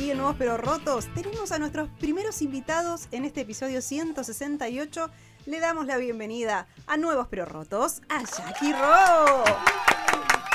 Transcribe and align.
Aquí 0.00 0.10
en 0.12 0.16
Nuevos 0.16 0.36
Pero 0.38 0.56
Rotos. 0.56 1.12
Tenemos 1.14 1.52
a 1.52 1.58
nuestros 1.58 1.90
primeros 1.98 2.40
invitados 2.40 3.08
en 3.10 3.26
este 3.26 3.42
episodio 3.42 3.82
168. 3.82 5.10
Le 5.44 5.60
damos 5.60 5.84
la 5.84 5.98
bienvenida 5.98 6.68
a 6.86 6.96
Nuevos 6.96 7.26
Pero 7.28 7.44
Rotos, 7.44 8.00
a 8.08 8.22
Jackie 8.22 8.72
Ro. 8.72 9.44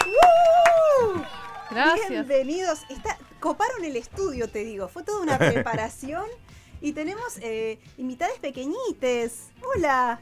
¡Uh! 0.07 1.21
Gracias. 1.69 2.09
Bienvenidos. 2.09 2.79
Está, 2.89 3.19
coparon 3.39 3.85
el 3.85 3.95
estudio, 3.97 4.49
te 4.49 4.63
digo. 4.63 4.87
Fue 4.87 5.03
toda 5.03 5.21
una 5.21 5.37
preparación. 5.51 6.25
Y 6.81 6.93
tenemos 6.93 7.37
eh, 7.41 7.79
invitadas 7.97 8.39
pequeñites. 8.39 9.51
Hola. 9.75 10.21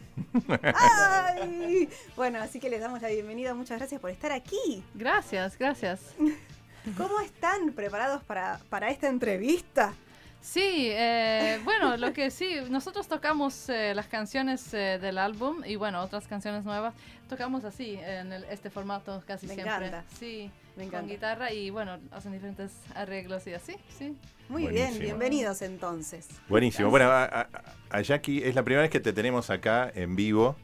Ay. 0.76 1.88
Bueno, 2.18 2.42
así 2.42 2.60
que 2.60 2.70
les 2.70 2.82
damos 2.82 3.02
la 3.02 3.08
bienvenida. 3.08 3.54
Muchas 3.54 3.78
gracias 3.78 4.02
por 4.02 4.10
estar 4.10 4.34
aquí. 4.34 4.84
Gracias, 4.94 5.58
gracias. 5.58 6.02
¿Cómo 6.98 7.20
están 7.22 7.72
preparados 7.74 8.24
para, 8.24 8.60
para 8.70 8.90
esta 8.90 9.08
entrevista? 9.08 9.94
Sí, 10.42 10.90
eh, 10.92 11.58
bueno, 11.64 11.96
lo 11.96 12.12
que 12.12 12.30
sí, 12.30 12.56
nosotros 12.70 13.08
tocamos 13.08 13.70
eh, 13.70 13.94
las 13.96 14.08
canciones 14.08 14.74
eh, 14.74 15.00
del 15.02 15.18
álbum 15.18 15.64
y 15.66 15.78
bueno, 15.78 16.02
otras 16.02 16.28
canciones 16.28 16.66
nuevas, 16.66 16.94
tocamos 17.30 17.64
así, 17.64 17.98
en 18.02 18.34
el- 18.34 18.44
este 18.46 18.70
formato 18.70 19.24
casi 19.26 19.48
Me 19.48 19.54
siempre. 19.54 19.88
encanta. 19.88 20.04
Sí, 20.20 20.52
Me 20.76 20.90
con 20.90 21.08
guitarra 21.08 21.54
y 21.54 21.70
bueno, 21.70 21.98
hacen 22.12 22.34
diferentes 22.34 22.74
arreglos 22.94 23.48
y 23.48 23.54
así, 23.54 23.76
sí. 23.98 24.18
Muy 24.50 24.64
Buenísimo. 24.64 24.90
bien, 24.92 25.00
bienvenidos 25.02 25.62
entonces. 25.62 26.28
Buenísimo. 26.50 26.90
Bueno, 26.90 27.06
a, 27.10 27.24
a- 27.24 27.48
a 27.92 28.02
Jackie 28.02 28.44
es 28.44 28.54
la 28.54 28.64
primera 28.64 28.82
vez 28.82 28.92
que 28.92 29.00
te 29.00 29.14
tenemos 29.14 29.50
acá 29.50 29.90
en 29.96 30.18
vivo. 30.18 30.58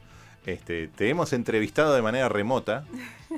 Este, 0.46 0.88
te 0.88 1.08
hemos 1.08 1.32
entrevistado 1.32 1.94
de 1.94 2.02
manera 2.02 2.28
remota. 2.28 2.84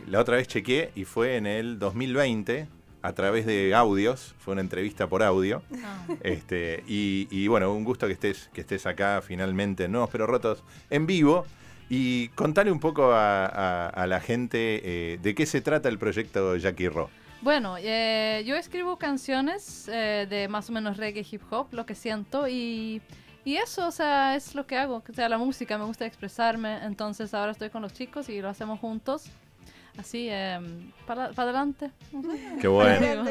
La 0.07 0.21
otra 0.21 0.37
vez 0.37 0.49
chequeé 0.49 0.91
y 0.95 1.05
fue 1.05 1.37
en 1.37 1.47
el 1.47 1.79
2020 1.79 2.69
a 3.03 3.13
través 3.13 3.45
de 3.47 3.75
audios. 3.75 4.35
Fue 4.39 4.53
una 4.53 4.61
entrevista 4.61 5.09
por 5.09 5.23
audio. 5.23 5.63
Ah, 5.85 6.07
Este, 6.23 6.85
y, 6.87 7.27
y 7.31 7.49
bueno, 7.49 7.73
un 7.75 7.85
gusto 7.85 8.07
que 8.07 8.13
estés, 8.13 8.49
que 8.55 8.61
estés 8.61 8.87
acá 8.87 9.21
finalmente 9.23 9.85
en 9.85 9.93
Nuevos 9.93 10.11
Pero 10.11 10.27
Rotos 10.27 10.63
en 10.91 11.07
vivo. 11.07 11.45
Y 11.91 12.29
contale 12.29 12.71
un 12.73 12.81
poco 12.81 13.13
a, 13.13 13.45
a- 13.47 13.89
a 13.89 14.07
la 14.07 14.21
gente 14.21 14.81
eh, 14.85 15.19
de 15.21 15.35
qué 15.35 15.45
se 15.45 15.61
trata 15.61 15.89
el 15.91 15.99
proyecto 15.99 16.57
Jackie 16.57 16.89
Ro. 16.89 17.11
Bueno, 17.43 17.75
eh, 17.79 18.45
yo 18.47 18.55
escribo 18.57 18.97
canciones 18.97 19.89
eh, 19.93 20.27
de 20.31 20.47
más 20.49 20.71
o 20.71 20.73
menos 20.73 20.97
reggae, 20.97 21.27
hip 21.29 21.43
hop, 21.51 21.67
lo 21.73 21.85
que 21.85 21.97
siento 21.97 22.47
y, 22.49 23.03
y 23.45 23.57
eso, 23.57 23.87
o 23.87 23.91
sea, 23.91 24.37
es 24.37 24.55
lo 24.55 24.67
que 24.67 24.77
hago. 24.77 25.03
O 25.09 25.13
sea, 25.15 25.29
la 25.29 25.39
música, 25.39 25.77
me 25.79 25.85
gusta 25.85 26.07
expresarme, 26.07 26.79
entonces 26.85 27.35
ahora 27.35 27.53
estoy 27.53 27.71
con 27.71 27.83
los 27.83 27.93
chicos 27.93 28.29
y 28.29 28.41
lo 28.41 28.49
hacemos 28.49 28.79
juntos. 28.81 29.25
Así, 29.99 30.29
em, 30.31 30.91
para, 31.07 31.31
para 31.33 31.51
adelante. 31.51 31.91
Qué 32.61 32.67
bueno. 32.69 33.25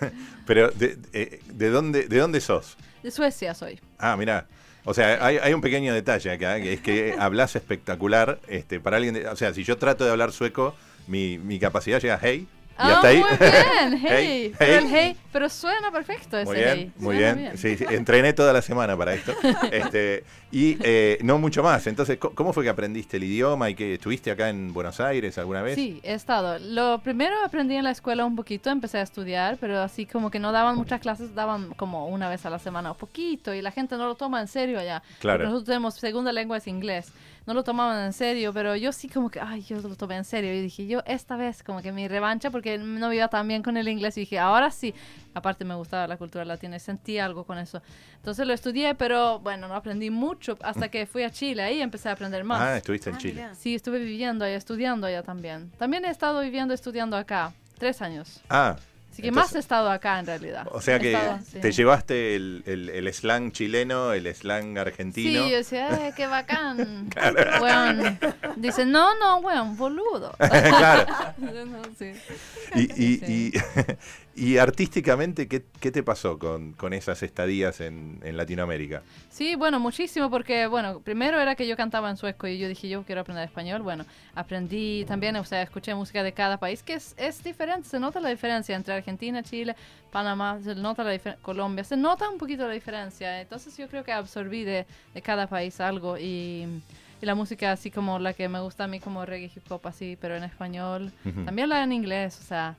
Pero, 0.46 0.68
¿de, 0.70 0.98
eh, 1.14 1.40
de 1.46 1.70
dónde, 1.70 2.08
¿de 2.08 2.18
dónde 2.18 2.40
sos? 2.40 2.76
De 3.02 3.10
Suecia 3.10 3.54
soy. 3.54 3.80
Ah, 3.98 4.16
mira. 4.16 4.46
O 4.84 4.92
sea, 4.94 5.24
hay, 5.24 5.38
hay 5.38 5.52
un 5.54 5.60
pequeño 5.60 5.94
detalle 5.94 6.30
acá, 6.30 6.56
que 6.60 6.74
es 6.74 6.80
que 6.80 7.14
hablas 7.18 7.56
espectacular. 7.56 8.38
Este, 8.48 8.80
para 8.80 8.96
alguien, 8.98 9.14
de- 9.14 9.28
o 9.28 9.36
sea, 9.36 9.54
si 9.54 9.64
yo 9.64 9.78
trato 9.78 10.04
de 10.04 10.10
hablar 10.10 10.32
sueco, 10.32 10.74
mi, 11.06 11.38
mi 11.38 11.58
capacidad 11.58 12.00
llega 12.00 12.14
a 12.16 12.20
hey. 12.20 12.46
Y 12.78 12.80
ah, 12.82 12.94
hasta 12.94 13.08
ahí. 13.08 13.18
muy 13.18 13.38
bien, 13.38 13.98
hey. 14.06 14.08
Hey, 14.08 14.54
Pero 14.56 14.72
el 14.78 14.84
hey. 14.84 14.90
hey, 14.92 15.16
pero 15.32 15.48
suena 15.48 15.90
perfecto 15.90 16.38
ese 16.38 16.46
Muy 16.46 16.56
bien, 16.56 16.76
hey. 16.76 16.92
muy 16.96 17.16
bien. 17.16 17.52
Sí, 17.56 17.76
sí, 17.76 17.84
entrené 17.90 18.32
toda 18.34 18.52
la 18.52 18.62
semana 18.62 18.96
para 18.96 19.14
esto. 19.14 19.34
Este, 19.72 20.24
y 20.50 20.78
eh, 20.82 21.18
no 21.22 21.38
mucho 21.38 21.62
más. 21.62 21.86
Entonces, 21.88 22.18
¿cómo 22.18 22.52
fue 22.52 22.62
que 22.62 22.70
aprendiste 22.70 23.16
el 23.16 23.24
idioma 23.24 23.68
y 23.68 23.74
que 23.74 23.94
estuviste 23.94 24.30
acá 24.30 24.48
en 24.48 24.72
Buenos 24.72 25.00
Aires 25.00 25.36
alguna 25.38 25.62
vez? 25.62 25.74
Sí, 25.74 26.00
he 26.02 26.14
estado. 26.14 26.58
Lo 26.60 27.00
primero 27.00 27.34
aprendí 27.44 27.74
en 27.74 27.84
la 27.84 27.90
escuela 27.90 28.24
un 28.24 28.36
poquito, 28.36 28.70
empecé 28.70 28.98
a 28.98 29.02
estudiar, 29.02 29.58
pero 29.60 29.80
así 29.80 30.06
como 30.06 30.30
que 30.30 30.38
no 30.38 30.52
daban 30.52 30.76
muchas 30.76 31.00
clases, 31.00 31.34
daban 31.34 31.74
como 31.74 32.06
una 32.06 32.28
vez 32.28 32.46
a 32.46 32.50
la 32.50 32.58
semana, 32.58 32.92
un 32.92 32.96
poquito, 32.96 33.52
y 33.52 33.60
la 33.60 33.72
gente 33.72 33.96
no 33.96 34.06
lo 34.06 34.14
toma 34.14 34.40
en 34.40 34.48
serio 34.48 34.78
allá. 34.78 35.02
Claro. 35.18 35.44
Nosotros 35.44 35.64
tenemos 35.64 35.94
segunda 35.94 36.32
lengua 36.32 36.58
es 36.58 36.66
inglés. 36.66 37.12
No 37.48 37.54
lo 37.54 37.64
tomaban 37.64 38.04
en 38.04 38.12
serio, 38.12 38.52
pero 38.52 38.76
yo 38.76 38.92
sí 38.92 39.08
como 39.08 39.30
que, 39.30 39.40
ay, 39.40 39.62
yo 39.62 39.80
lo 39.80 39.96
tomé 39.96 40.16
en 40.18 40.24
serio. 40.26 40.52
Y 40.52 40.60
dije, 40.60 40.86
yo 40.86 41.02
esta 41.06 41.34
vez 41.34 41.62
como 41.62 41.80
que 41.80 41.92
mi 41.92 42.06
revancha, 42.06 42.50
porque 42.50 42.76
no 42.76 43.10
iba 43.10 43.26
tan 43.28 43.48
bien 43.48 43.62
con 43.62 43.78
el 43.78 43.88
inglés, 43.88 44.18
y 44.18 44.20
dije, 44.20 44.38
ahora 44.38 44.70
sí. 44.70 44.94
Aparte 45.32 45.64
me 45.64 45.74
gustaba 45.74 46.06
la 46.06 46.18
cultura 46.18 46.44
latina 46.44 46.76
y 46.76 46.80
sentí 46.80 47.18
algo 47.18 47.44
con 47.44 47.56
eso. 47.56 47.80
Entonces 48.16 48.46
lo 48.46 48.52
estudié, 48.52 48.94
pero 48.94 49.38
bueno, 49.38 49.66
no 49.66 49.74
aprendí 49.74 50.10
mucho 50.10 50.58
hasta 50.60 50.90
que 50.90 51.06
fui 51.06 51.22
a 51.22 51.30
Chile, 51.30 51.62
ahí 51.62 51.80
empecé 51.80 52.10
a 52.10 52.12
aprender 52.12 52.44
más. 52.44 52.60
Ah, 52.60 52.76
estuviste 52.76 53.08
en 53.08 53.16
Ah, 53.16 53.18
Chile. 53.18 53.48
Sí, 53.58 53.74
estuve 53.74 53.98
viviendo 53.98 54.44
allá, 54.44 54.56
estudiando 54.56 55.06
allá 55.06 55.22
también. 55.22 55.70
También 55.78 56.04
he 56.04 56.10
estado 56.10 56.42
viviendo, 56.42 56.74
estudiando 56.74 57.16
acá, 57.16 57.54
tres 57.78 58.02
años. 58.02 58.42
Ah, 58.50 58.76
Así 59.18 59.22
que 59.22 59.28
Entonces- 59.30 59.52
más 59.52 59.56
he 59.56 59.58
estado 59.58 59.90
acá 59.90 60.20
en 60.20 60.26
realidad. 60.26 60.68
o 60.70 60.80
sea 60.80 61.00
que 61.00 61.12
estado, 61.12 61.38
sí. 61.50 61.58
te 61.58 61.72
llevaste 61.72 62.36
el, 62.36 62.62
el- 62.66 62.88
el 62.90 63.12
slang 63.12 63.50
chileno, 63.50 64.12
el 64.12 64.32
slang 64.32 64.78
argentino. 64.78 65.42
Sí, 65.44 65.50
yo 65.50 65.56
decía, 65.56 65.88
"Eh, 66.06 66.12
qué 66.16 66.28
bacán. 66.28 67.10
Weón. 67.60 68.16
Dice, 68.56 68.86
no, 68.86 69.18
no, 69.18 69.38
weón, 69.38 69.76
boludo. 69.76 70.36
claro. 70.38 71.06
No, 71.38 71.82
sí. 71.98 72.12
Y, 72.76 72.82
y, 72.82 73.18
Sí. 73.18 73.52
y, 73.54 73.58
y 74.38 74.58
artísticamente, 74.58 75.48
¿qué, 75.48 75.64
qué 75.80 75.90
te 75.90 76.02
pasó 76.02 76.38
con, 76.38 76.72
con 76.72 76.92
esas 76.92 77.22
estadías 77.22 77.80
en, 77.80 78.20
en 78.22 78.36
Latinoamérica? 78.36 79.02
Sí, 79.30 79.56
bueno, 79.56 79.80
muchísimo, 79.80 80.30
porque, 80.30 80.66
bueno, 80.66 81.00
primero 81.00 81.40
era 81.40 81.54
que 81.54 81.66
yo 81.66 81.76
cantaba 81.76 82.08
en 82.08 82.16
sueco 82.16 82.46
y 82.46 82.58
yo 82.58 82.68
dije, 82.68 82.88
yo 82.88 83.02
quiero 83.02 83.20
aprender 83.22 83.44
español. 83.44 83.82
Bueno, 83.82 84.04
aprendí 84.34 85.04
también, 85.06 85.36
o 85.36 85.44
sea, 85.44 85.62
escuché 85.62 85.94
música 85.94 86.22
de 86.22 86.32
cada 86.32 86.56
país, 86.56 86.82
que 86.82 86.94
es, 86.94 87.14
es 87.16 87.42
diferente, 87.42 87.88
se 87.88 87.98
nota 87.98 88.20
la 88.20 88.28
diferencia 88.28 88.76
entre 88.76 88.94
Argentina, 88.94 89.42
Chile, 89.42 89.74
Panamá, 90.12 90.58
se 90.62 90.74
nota 90.74 91.04
la 91.04 91.18
Colombia, 91.42 91.84
se 91.84 91.96
nota 91.96 92.28
un 92.28 92.38
poquito 92.38 92.66
la 92.66 92.72
diferencia. 92.74 93.40
Entonces 93.40 93.76
yo 93.76 93.88
creo 93.88 94.04
que 94.04 94.12
absorbí 94.12 94.64
de, 94.64 94.86
de 95.14 95.22
cada 95.22 95.46
país 95.46 95.80
algo 95.80 96.16
y, 96.16 96.66
y 97.20 97.26
la 97.26 97.34
música 97.34 97.72
así 97.72 97.90
como 97.90 98.18
la 98.18 98.32
que 98.32 98.48
me 98.48 98.60
gusta 98.60 98.84
a 98.84 98.88
mí, 98.88 99.00
como 99.00 99.26
reggae, 99.26 99.50
hip 99.54 99.70
hop, 99.70 99.86
así, 99.86 100.16
pero 100.20 100.36
en 100.36 100.44
español. 100.44 101.12
Ujú. 101.24 101.44
También 101.44 101.68
la 101.68 101.82
en 101.82 101.92
inglés, 101.92 102.38
o 102.40 102.44
sea. 102.44 102.76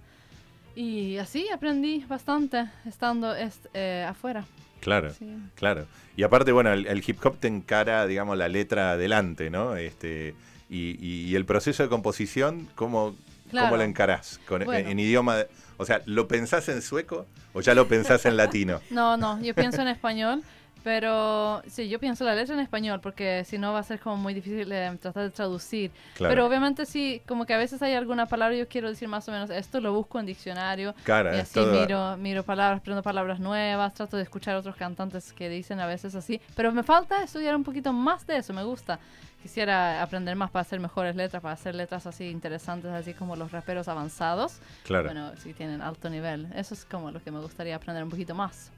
Y 0.79 1.17
así 1.17 1.49
aprendí 1.53 2.05
bastante 2.07 2.69
estando 2.85 3.35
est- 3.35 3.65
eh, 3.73 4.05
afuera. 4.07 4.45
Claro, 4.79 5.13
Sí. 5.13 5.27
claro. 5.55 5.85
Y 6.15 6.23
aparte, 6.23 6.53
bueno, 6.53 6.71
el, 6.71 6.87
el 6.87 7.03
hip 7.05 7.17
hop 7.25 7.37
te 7.37 7.49
encara, 7.49 8.07
digamos, 8.07 8.37
la 8.37 8.47
letra 8.47 8.91
adelante, 8.91 9.49
¿no? 9.49 9.75
Este, 9.75 10.35
y, 10.69 10.91
y- 11.05 11.25
y 11.25 11.35
el 11.35 11.43
proceso 11.43 11.83
de 11.83 11.89
composición, 11.89 12.69
¿cómo, 12.75 13.13
Claro. 13.51 13.67
¿cómo 13.67 13.75
lo 13.77 13.83
encarás? 13.83 14.39
Con, 14.47 14.63
Bueno. 14.63 14.87
En 14.89 14.97
idioma, 14.99 15.35
de- 15.35 15.47
o 15.75 15.85
sea, 15.85 16.01
¿lo 16.05 16.29
pensás 16.29 16.69
en 16.69 16.81
sueco 16.81 17.25
o 17.51 17.59
ya 17.59 17.73
lo 17.73 17.89
pensás 17.89 18.25
en 18.25 18.37
latino? 18.37 18.79
No, 18.89 19.17
no, 19.17 19.41
yo 19.41 19.53
pienso 19.53 19.81
en 19.81 19.89
español. 19.89 20.43
Pero 20.83 21.61
sí, 21.67 21.89
yo 21.89 21.99
pienso 21.99 22.23
la 22.23 22.35
letra 22.35 22.53
en 22.55 22.61
español 22.61 22.99
porque 23.01 23.43
si 23.45 23.57
no 23.57 23.73
va 23.73 23.79
a 23.79 23.83
ser 23.83 23.99
como 23.99 24.15
muy 24.17 24.33
difícil 24.33 24.71
eh, 24.71 24.97
tratar 25.01 25.23
de 25.23 25.29
traducir. 25.29 25.91
Claro. 26.15 26.31
Pero 26.31 26.45
obviamente 26.45 26.85
sí, 26.85 27.21
como 27.27 27.45
que 27.45 27.53
a 27.53 27.57
veces 27.57 27.81
hay 27.81 27.93
alguna 27.93 28.25
palabra 28.27 28.55
yo 28.55 28.67
quiero 28.67 28.89
decir 28.89 29.07
más 29.07 29.27
o 29.27 29.31
menos 29.31 29.49
esto, 29.49 29.81
lo 29.81 29.93
busco 29.93 30.19
en 30.19 30.25
diccionario. 30.25 30.95
Claro, 31.03 31.35
y 31.35 31.39
así 31.39 31.53
todo- 31.55 31.71
miro, 31.79 32.17
miro 32.17 32.43
palabras, 32.43 32.79
aprendo 32.79 33.03
palabras 33.03 33.39
nuevas, 33.39 33.93
trato 33.93 34.17
de 34.17 34.23
escuchar 34.23 34.55
otros 34.55 34.75
cantantes 34.75 35.33
que 35.33 35.49
dicen 35.49 35.79
a 35.79 35.85
veces 35.85 36.15
así. 36.15 36.39
Pero 36.55 36.71
me 36.71 36.83
falta 36.83 37.23
estudiar 37.23 37.55
un 37.55 37.63
poquito 37.63 37.91
más 37.91 38.25
de 38.25 38.37
eso, 38.37 38.53
me 38.53 38.63
gusta. 38.63 38.99
Quisiera 39.41 40.01
aprender 40.01 40.35
más 40.35 40.51
para 40.51 40.61
hacer 40.61 40.79
mejores 40.81 41.15
letras, 41.15 41.41
para 41.41 41.53
hacer 41.53 41.73
letras 41.73 42.05
así 42.05 42.27
interesantes, 42.29 42.91
así 42.91 43.13
como 43.13 43.37
los 43.37 43.51
raperos 43.51 43.87
avanzados. 43.87 44.59
Claro. 44.83 45.05
Bueno, 45.05 45.31
si 45.37 45.53
tienen 45.53 45.81
alto 45.81 46.09
nivel. 46.09 46.47
Eso 46.55 46.73
es 46.73 46.83
como 46.83 47.09
lo 47.11 47.21
que 47.23 47.31
me 47.31 47.39
gustaría 47.39 47.75
aprender 47.75 48.03
un 48.03 48.09
poquito 48.09 48.35
más. 48.35 48.69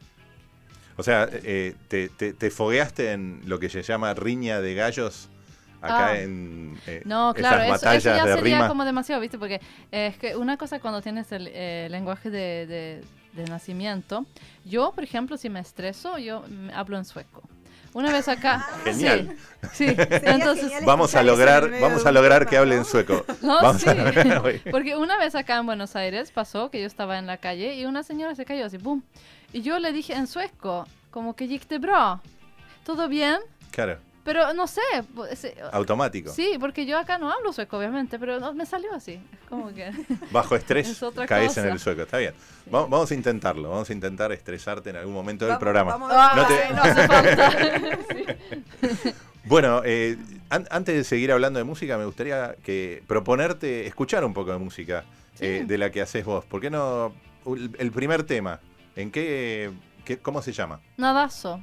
O 1.02 1.04
sea, 1.04 1.28
eh, 1.32 1.76
te, 1.88 2.08
te- 2.10 2.34
te 2.34 2.50
fogueaste 2.52 3.12
en 3.12 3.42
lo 3.46 3.60
que 3.60 3.70
se 3.70 3.82
llama 3.82 4.14
riña 4.14 4.62
de 4.62 4.76
gallos 4.76 5.28
acá 5.82 6.10
Ah. 6.12 6.20
en 6.20 6.78
eh, 6.86 7.02
No, 7.06 7.34
claro, 7.34 7.64
esas 7.64 7.66
eso, 7.66 7.72
batallas 7.86 8.06
eso 8.06 8.16
ya 8.16 8.26
de 8.28 8.36
sería 8.36 8.56
rima. 8.58 8.68
como 8.68 8.86
demasiado, 8.86 9.20
¿viste? 9.20 9.38
Porque 9.40 9.56
eh, 9.92 10.08
es 10.08 10.18
que 10.18 10.36
una 10.36 10.56
cosa 10.58 10.80
cuando 10.80 11.02
tienes 11.02 11.32
el 11.32 11.50
eh, 11.52 11.88
lenguaje 11.90 12.30
de, 12.30 12.68
de- 12.68 13.02
de 13.34 13.44
nacimiento, 13.46 14.26
yo, 14.66 14.92
por 14.94 15.04
ejemplo, 15.04 15.38
si 15.38 15.50
me 15.50 15.60
estreso, 15.60 16.18
yo 16.20 16.44
mm, 16.48 16.70
hablo 16.76 16.98
en 16.98 17.06
sueco. 17.06 17.42
Una 17.94 18.12
vez 18.12 18.28
acá... 18.28 18.68
Genial. 18.84 19.36
Sí, 19.74 19.88
sí. 19.90 19.96
Entonces... 19.98 20.64
genial 20.64 20.86
Vamos 20.86 21.14
a 21.16 21.24
lograr, 21.24 21.70
vamos 21.82 22.06
a 22.06 22.12
lograr 22.12 22.48
que 22.48 22.58
hable 22.58 22.76
¿no? 22.76 22.82
en 22.82 22.86
sueco. 22.86 23.26
No, 23.42 23.62
Vamos 23.62 23.82
sí. 23.82 23.90
a- 23.90 24.72
Porque 24.72 24.96
una 24.96 25.18
vez 25.18 25.36
acá 25.36 25.58
en 25.58 25.66
Buenos 25.66 25.96
Aires 25.96 26.32
pasó 26.32 26.70
que 26.72 26.80
yo 26.80 26.88
estaba 26.88 27.18
en 27.18 27.28
la 27.28 27.38
calle 27.38 27.76
y 27.76 27.86
una 27.86 28.04
señora 28.04 28.36
se 28.36 28.46
cayó 28.46 28.66
así, 28.66 28.78
¡pum! 28.78 29.02
Y 29.54 29.62
yo 29.62 29.80
le 29.80 29.92
dije 29.92 30.14
en 30.14 30.28
sueco, 30.28 30.88
como 31.10 31.36
que 31.36 31.48
gick 31.48 31.68
det 31.68 31.80
bra? 31.80 32.22
¿Todo 32.86 33.08
bien? 33.08 33.38
Claro, 33.72 33.98
Pero 34.24 34.54
no 34.54 34.68
sé, 34.68 34.82
automático. 35.72 36.32
sí, 36.32 36.58
porque 36.60 36.86
yo 36.86 36.98
acá 37.00 37.18
no 37.18 37.32
hablo 37.32 37.52
sueco, 37.54 37.78
obviamente, 37.78 38.20
pero 38.20 38.40
no, 38.40 38.54
me 38.54 38.66
salió 38.68 38.94
así. 38.94 39.14
Es 39.14 39.50
como 39.50 39.74
que... 39.74 39.92
Bajo 40.32 40.56
estrés 40.56 40.88
Es 40.92 41.02
otra 41.02 41.26
caes 41.26 41.58
en 41.58 41.68
el 41.68 41.80
sueco. 41.80 42.04
Está 42.04 42.20
bien. 42.20 42.34
Va- 42.74 42.86
Vamos 42.86 43.10
a 43.10 43.16
intentarlo. 43.16 43.70
Vamos 43.72 43.90
a 43.90 43.94
intentar 43.94 44.32
estresarte 44.32 44.92
en 44.92 44.98
algún 44.98 45.14
momento 45.14 45.46
del 45.46 45.54
Vamos- 45.54 45.60
programa. 45.60 45.92
vamos 45.98 46.12
a 46.14 46.36
No 46.36 46.48
te- 46.48 46.74
no 46.74 46.84
hace 46.84 47.08
falta. 47.08 47.52
Sí. 48.12 49.12
Bueno, 49.44 49.82
eh, 49.84 50.18
an- 50.52 50.68
antes 50.70 50.96
de 50.96 51.04
seguir 51.04 51.32
hablando 51.32 51.58
de 51.58 51.64
música, 51.64 51.98
me 51.98 52.06
gustaría 52.06 52.56
que 52.64 53.02
proponerte 53.08 53.88
escuchar 53.88 54.24
un 54.24 54.36
poco 54.36 54.52
de 54.52 54.60
música 54.60 55.04
eh, 55.40 55.64
de 55.68 55.78
la 55.80 55.90
que 55.90 56.00
haces 56.00 56.24
vos. 56.24 56.46
¿Por 56.46 56.62
qué 56.62 56.70
no? 56.70 57.12
El 57.48 57.72
el 57.80 57.92
primer 57.92 58.22
tema, 58.22 58.60
¿en 58.96 59.10
qué, 59.10 59.72
qué- 60.06 60.20
cómo 60.20 60.44
se 60.44 60.52
llama? 60.54 60.80
Nadazo. 60.98 61.60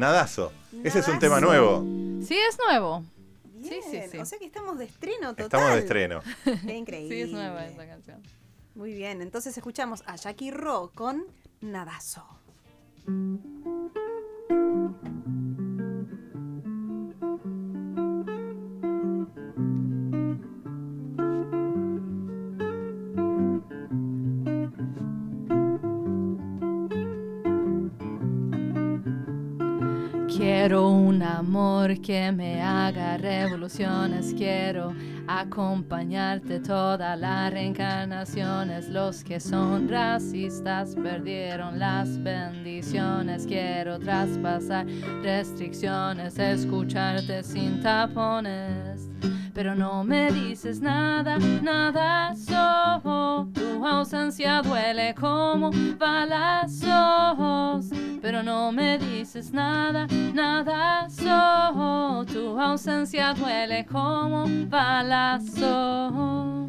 Nadazo. 0.00 0.52
Ese 0.82 1.00
es 1.00 1.08
un 1.08 1.18
tema 1.18 1.40
nuevo. 1.40 1.84
Sí, 2.26 2.36
es 2.36 2.58
nuevo. 2.66 3.04
Bien, 3.44 3.82
Sí, 3.82 3.90
sí, 3.90 4.00
sí. 4.10 4.18
O 4.18 4.24
sea 4.24 4.38
que 4.38 4.46
estamos 4.46 4.78
de 4.78 4.86
estreno 4.86 5.30
total. 5.30 5.44
Estamos 5.44 5.72
de 5.74 5.78
estreno. 5.80 6.22
Qué 6.66 6.74
increíble. 6.74 7.14
Sí, 7.14 7.20
es 7.22 7.30
nueva 7.30 7.66
esa 7.66 7.86
canción. 7.86 8.22
Muy 8.74 8.94
bien, 8.94 9.20
entonces 9.20 9.56
escuchamos 9.56 10.02
a 10.06 10.16
Jackie 10.16 10.50
Ro 10.50 10.90
con 10.94 11.26
Nadazo. 11.60 12.26
Quiero 30.36 30.90
un 30.90 31.22
amor 31.22 32.00
que 32.00 32.30
me 32.30 32.62
haga 32.62 33.16
revoluciones, 33.16 34.32
quiero 34.32 34.94
acompañarte 35.26 36.60
todas 36.60 37.18
las 37.18 37.52
reencarnaciones. 37.52 38.88
Los 38.88 39.24
que 39.24 39.40
son 39.40 39.88
racistas 39.88 40.94
perdieron 40.94 41.80
las 41.80 42.22
bendiciones, 42.22 43.44
quiero 43.44 43.98
traspasar 43.98 44.86
restricciones, 45.22 46.38
escucharte 46.38 47.42
sin 47.42 47.80
tapones. 47.82 49.10
Pero 49.52 49.74
no 49.74 50.04
me 50.04 50.30
dices 50.30 50.80
nada, 50.80 51.38
nada, 51.60 52.36
solo 52.36 53.48
tu 53.52 53.84
ausencia 53.84 54.62
duele 54.62 55.12
como 55.14 55.70
balazos. 55.98 57.90
Pero 58.22 58.42
no 58.42 58.70
me 58.70 58.98
dices 58.98 59.52
nada, 59.52 60.06
nada, 60.34 61.08
solo 61.08 62.24
tu 62.26 62.60
ausencia 62.60 63.32
duele 63.32 63.86
como 63.86 64.46
balazos. 64.68 66.59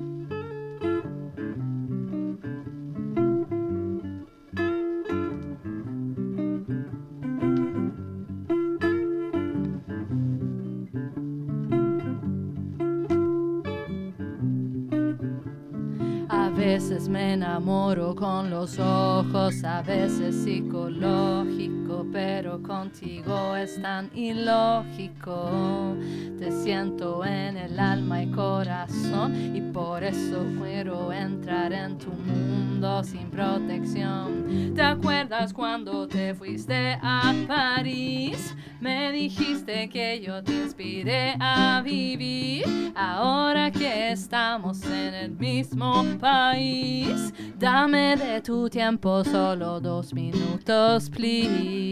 Veces 16.73 17.09
me 17.09 17.33
enamoro 17.33 18.15
con 18.15 18.49
los 18.49 18.79
ojos, 18.79 19.61
a 19.65 19.81
veces 19.81 20.33
psicológico, 20.33 21.90
pero 22.11 22.61
contigo 22.61 23.55
es 23.55 23.81
tan 23.81 24.09
ilógico. 24.15 25.95
Te 26.39 26.51
siento 26.51 27.23
en 27.25 27.57
el 27.57 27.79
alma 27.79 28.23
y 28.23 28.31
corazón 28.31 29.55
y 29.55 29.61
por 29.61 30.03
eso 30.03 30.45
quiero 30.61 31.11
entrar 31.11 31.71
en 31.73 31.97
tu 31.97 32.11
mundo 32.11 33.03
sin 33.03 33.29
protección. 33.29 34.73
¿Te 34.75 34.81
acuerdas 34.81 35.53
cuando 35.53 36.07
te 36.07 36.33
fuiste 36.33 36.97
a 37.01 37.33
París? 37.47 38.55
Me 38.79 39.11
dijiste 39.11 39.87
que 39.89 40.19
yo 40.21 40.43
te 40.43 40.53
inspiré 40.53 41.35
a 41.39 41.81
vivir. 41.83 42.91
Ahora 42.95 43.69
que 43.69 44.11
estamos 44.11 44.83
en 44.85 45.13
el 45.13 45.31
mismo 45.31 46.03
país, 46.19 47.31
dame 47.59 48.15
de 48.15 48.41
tu 48.41 48.67
tiempo 48.69 49.23
solo 49.23 49.79
dos 49.79 50.13
minutos, 50.13 51.09
please. 51.11 51.90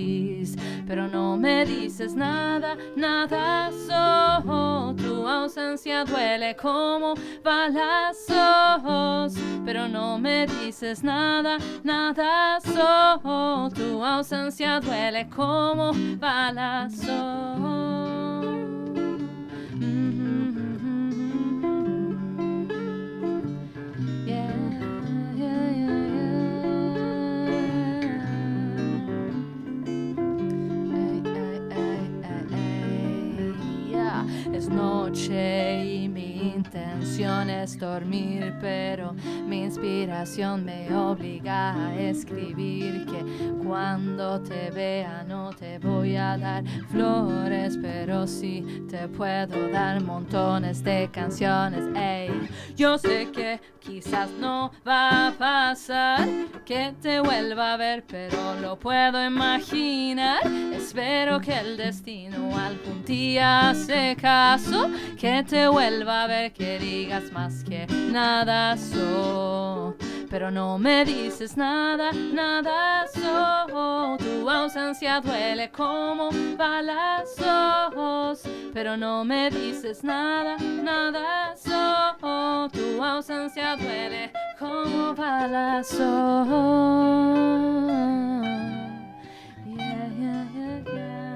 Pero 0.88 1.08
no 1.08 1.38
me 1.38 1.66
dices 1.66 2.16
nada, 2.16 2.76
nada, 2.96 3.72
solo 3.72 4.96
tu 4.96 5.28
ausencia 5.28 6.06
duele 6.06 6.56
como 6.56 7.14
balazos. 7.44 9.34
Pero 9.66 9.88
no 9.88 10.18
me 10.18 10.48
dices 10.48 11.04
nada, 11.04 11.58
nada, 11.84 12.60
solo 12.62 13.70
tu 13.70 14.04
ausencia 14.04 14.80
duele 14.80 15.30
como 15.30 15.92
balazos. 16.20 18.19
Es 34.54 34.68
noche 34.68 35.86
y 35.86 36.10
mi 36.10 36.54
intención 36.56 37.50
es 37.50 37.78
dormir, 37.78 38.54
pero 38.60 39.14
mi 39.46 39.64
inspiración 39.64 40.66
me 40.66 40.94
obliga 40.94 41.88
a 41.88 41.96
escribir 41.96 43.06
que 43.06 43.24
cuando 43.64 44.42
te 44.42 44.72
vea 44.72 45.24
no 45.28 45.52
te 45.52 45.80
voy 45.80 46.16
a 46.16 46.38
dar 46.38 46.64
flores, 46.90 47.78
pero 47.82 48.28
sí 48.28 48.86
te 48.90 49.08
puedo 49.08 49.70
dar 49.70 50.02
montones 50.02 50.84
de 50.84 51.10
canciones. 51.12 51.86
Ey, 51.96 52.50
yo 52.76 52.98
sé 52.98 53.30
que 53.32 53.62
quizás 53.80 54.30
no 54.40 54.72
va 54.88 55.28
a 55.28 55.32
pasar 55.32 56.28
que 56.66 56.94
te 57.02 57.20
vuelva 57.20 57.74
a 57.74 57.78
ver, 57.78 58.04
pero 58.08 58.56
lo 58.62 58.78
puedo 58.78 59.24
imaginar. 59.24 60.46
Espero 60.74 61.40
que 61.40 61.58
el 61.58 61.78
destino 61.78 62.58
algún 62.58 63.04
día 63.06 63.70
hace 63.70 64.16
que 65.20 65.44
te 65.44 65.68
vuelva 65.68 66.24
a 66.24 66.28
ver, 66.28 66.54
que 66.54 66.80
digas 66.80 67.32
más 67.32 67.64
que 67.64 67.86
nada 68.12 68.78
so. 68.78 69.96
Pero 70.30 70.50
no 70.52 70.78
me 70.78 71.04
dices 71.04 71.58
nada, 71.58 72.12
nada 72.12 73.06
so. 73.08 74.18
Tu 74.18 74.50
ausencia 74.50 75.20
duele 75.20 75.70
como 75.72 76.30
balazos. 76.58 78.42
Pero 78.74 78.96
no 78.96 79.26
me 79.26 79.50
dices 79.50 80.04
nada, 80.04 80.56
nada 80.58 81.56
so. 81.58 82.70
Tu 82.72 83.04
ausencia 83.04 83.76
duele 83.76 84.32
como 84.58 85.14
balazos. 85.16 86.48
Yeah, 89.66 90.10
yeah, 90.20 90.46
yeah, 90.54 90.94
yeah. 90.94 91.29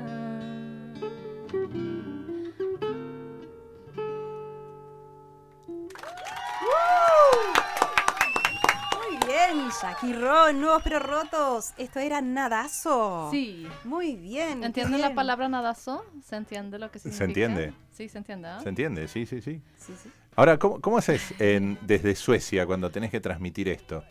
Jackie 9.82 10.14
Ron, 10.14 10.60
nuevos 10.60 10.82
pero 10.84 11.00
rotos. 11.00 11.74
Esto 11.78 12.00
era 12.00 12.22
nadazo. 12.22 13.30
Sí. 13.32 13.68
Muy 13.84 14.16
bien. 14.16 14.64
¿Entienden 14.64 15.02
la 15.02 15.14
palabra 15.14 15.48
nadazo? 15.50 16.04
¿Se 16.26 16.36
entiende 16.36 16.80
lo 16.80 16.90
que 16.92 17.00
¿Se 17.00 17.12
significa? 17.12 17.26
entiende? 17.46 17.74
Sí, 17.92 18.10
se 18.10 18.18
entiende. 18.18 18.48
¿ah? 18.48 18.60
¿Se 18.62 18.70
entiende? 18.70 19.08
Sí, 19.08 19.26
sí, 19.26 19.42
sí. 19.42 19.62
Sí, 19.78 19.94
sí. 20.02 20.10
Ahora, 20.36 20.58
¿cómo, 20.58 20.82
cómo 20.82 20.98
haces 20.98 21.34
en- 21.40 21.78
desde 21.82 22.16
Suecia 22.16 22.66
cuando 22.66 22.90
tenés 22.90 23.12
que 23.12 23.20
transmitir 23.20 23.70
esto? 23.70 24.04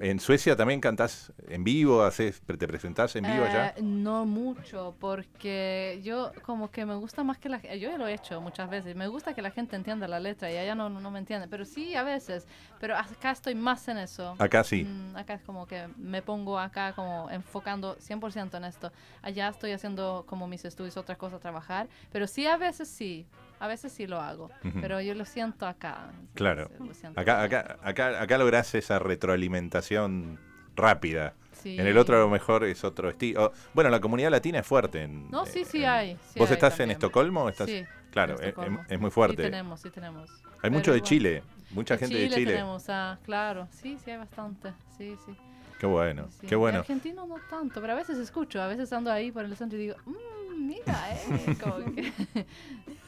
¿En 0.00 0.20
Suecia 0.20 0.56
también 0.56 0.80
cantás 0.80 1.32
en 1.48 1.64
vivo? 1.64 2.02
Haces, 2.02 2.40
¿Te 2.40 2.66
presentás 2.66 3.16
en 3.16 3.24
vivo 3.24 3.44
allá? 3.44 3.74
Eh, 3.76 3.82
no 3.82 4.26
mucho, 4.26 4.94
porque 4.98 6.00
yo 6.02 6.32
como 6.42 6.70
que 6.70 6.84
me 6.84 6.94
gusta 6.94 7.22
más 7.24 7.38
que 7.38 7.48
la 7.48 7.58
gente, 7.58 7.78
yo 7.80 7.90
ya 7.90 7.98
lo 7.98 8.06
he 8.06 8.14
hecho 8.14 8.40
muchas 8.40 8.68
veces, 8.68 8.94
me 8.96 9.08
gusta 9.08 9.34
que 9.34 9.42
la 9.42 9.50
gente 9.50 9.76
entienda 9.76 10.08
la 10.08 10.20
letra 10.20 10.50
y 10.50 10.56
allá 10.56 10.74
no, 10.74 10.88
no, 10.88 11.00
no 11.00 11.10
me 11.10 11.18
entiende, 11.18 11.48
pero 11.48 11.64
sí 11.64 11.94
a 11.94 12.02
veces, 12.02 12.46
pero 12.80 12.96
acá 12.96 13.30
estoy 13.30 13.54
más 13.54 13.86
en 13.88 13.98
eso. 13.98 14.34
Acá 14.38 14.64
sí. 14.64 14.84
Mm, 14.84 15.16
acá 15.16 15.34
es 15.34 15.42
como 15.42 15.66
que 15.66 15.88
me 15.96 16.22
pongo 16.22 16.58
acá 16.58 16.92
como 16.94 17.30
enfocando 17.30 17.96
100% 17.96 18.56
en 18.56 18.64
esto. 18.64 18.92
Allá 19.22 19.48
estoy 19.48 19.72
haciendo 19.72 20.24
como 20.26 20.46
mis 20.46 20.64
estudios, 20.64 20.96
otras 20.96 21.18
cosas, 21.18 21.40
trabajar, 21.40 21.88
pero 22.10 22.26
sí 22.26 22.46
a 22.46 22.56
veces 22.56 22.88
sí, 22.88 23.26
a 23.62 23.68
veces 23.68 23.92
sí 23.92 24.06
lo 24.08 24.20
hago, 24.20 24.50
Ujú. 24.64 24.80
pero 24.80 25.00
yo 25.00 25.14
lo 25.14 25.24
siento 25.24 25.66
acá. 25.66 26.10
Claro. 26.34 26.68
siento 26.92 27.20
Acá, 27.20 27.42
acá, 27.42 27.78
acá, 27.82 28.20
acá 28.20 28.38
lográs 28.38 28.74
esa 28.74 28.98
retroalimentación 28.98 30.38
rápida. 30.74 31.34
Sí. 31.52 31.78
En 31.78 31.86
el 31.86 31.96
otro 31.96 32.16
a 32.16 32.20
lo 32.20 32.28
mejor 32.28 32.64
es 32.64 32.82
otro 32.82 33.10
estilo. 33.10 33.52
Bueno, 33.72 33.88
la 33.90 34.00
comunidad 34.00 34.30
latina 34.30 34.58
es 34.58 34.66
fuerte. 34.66 35.02
En, 35.02 35.30
No, 35.30 35.46
sí, 35.46 35.60
eh, 35.60 35.64
sí 35.64 35.84
en- 35.84 35.88
hay. 35.90 36.16
sí 36.32 36.38
¿Vos 36.40 36.48
hay 36.50 36.54
estás 36.54 36.72
en 36.72 36.78
también. 36.78 36.90
Estocolmo? 36.96 37.42
o 37.44 37.48
Estás... 37.48 37.68
Sí. 37.68 37.84
Claro, 38.10 38.32
en 38.34 38.40
es, 38.40 38.48
Estocolmo. 38.48 38.84
es 38.88 39.00
muy 39.00 39.10
Sí 39.10 39.14
fuerte. 39.14 39.42
tenemos, 39.42 39.80
sí 39.80 39.90
tenemos. 39.90 40.28
hay 40.30 40.58
Pero 40.62 40.72
mucho 40.74 40.90
de 40.90 40.96
igual. 40.98 41.08
Chile, 41.08 41.42
mucha 41.70 41.94
De 41.94 41.98
gente 42.00 42.18
de 42.18 42.30
Chile. 42.30 42.52
tenemos, 42.52 42.84
ah, 42.88 43.18
claro, 43.24 43.68
sí, 43.70 43.96
sí 44.04 44.10
hay 44.10 44.18
bastante, 44.18 44.72
sí, 44.98 45.16
sí. 45.24 45.36
Qué 45.78 45.86
bueno, 45.86 46.26
sí. 46.40 46.46
qué 46.48 46.56
bueno. 46.56 46.80
argentino 46.80 47.26
no 47.26 47.36
tanto, 47.48 47.80
pero 47.80 47.92
a 47.92 47.96
veces 47.96 48.18
escucho, 48.18 48.60
a 48.60 48.66
veces 48.66 48.92
ando 48.92 49.10
ahí 49.12 49.30
por 49.32 49.44
el 49.44 49.56
centro 49.56 49.78
y 49.78 49.82
digo, 49.82 49.96
mmm, 50.04 50.66
mira, 50.66 50.96
eh, 51.14 51.56
como 51.62 51.76
que... 51.94 52.12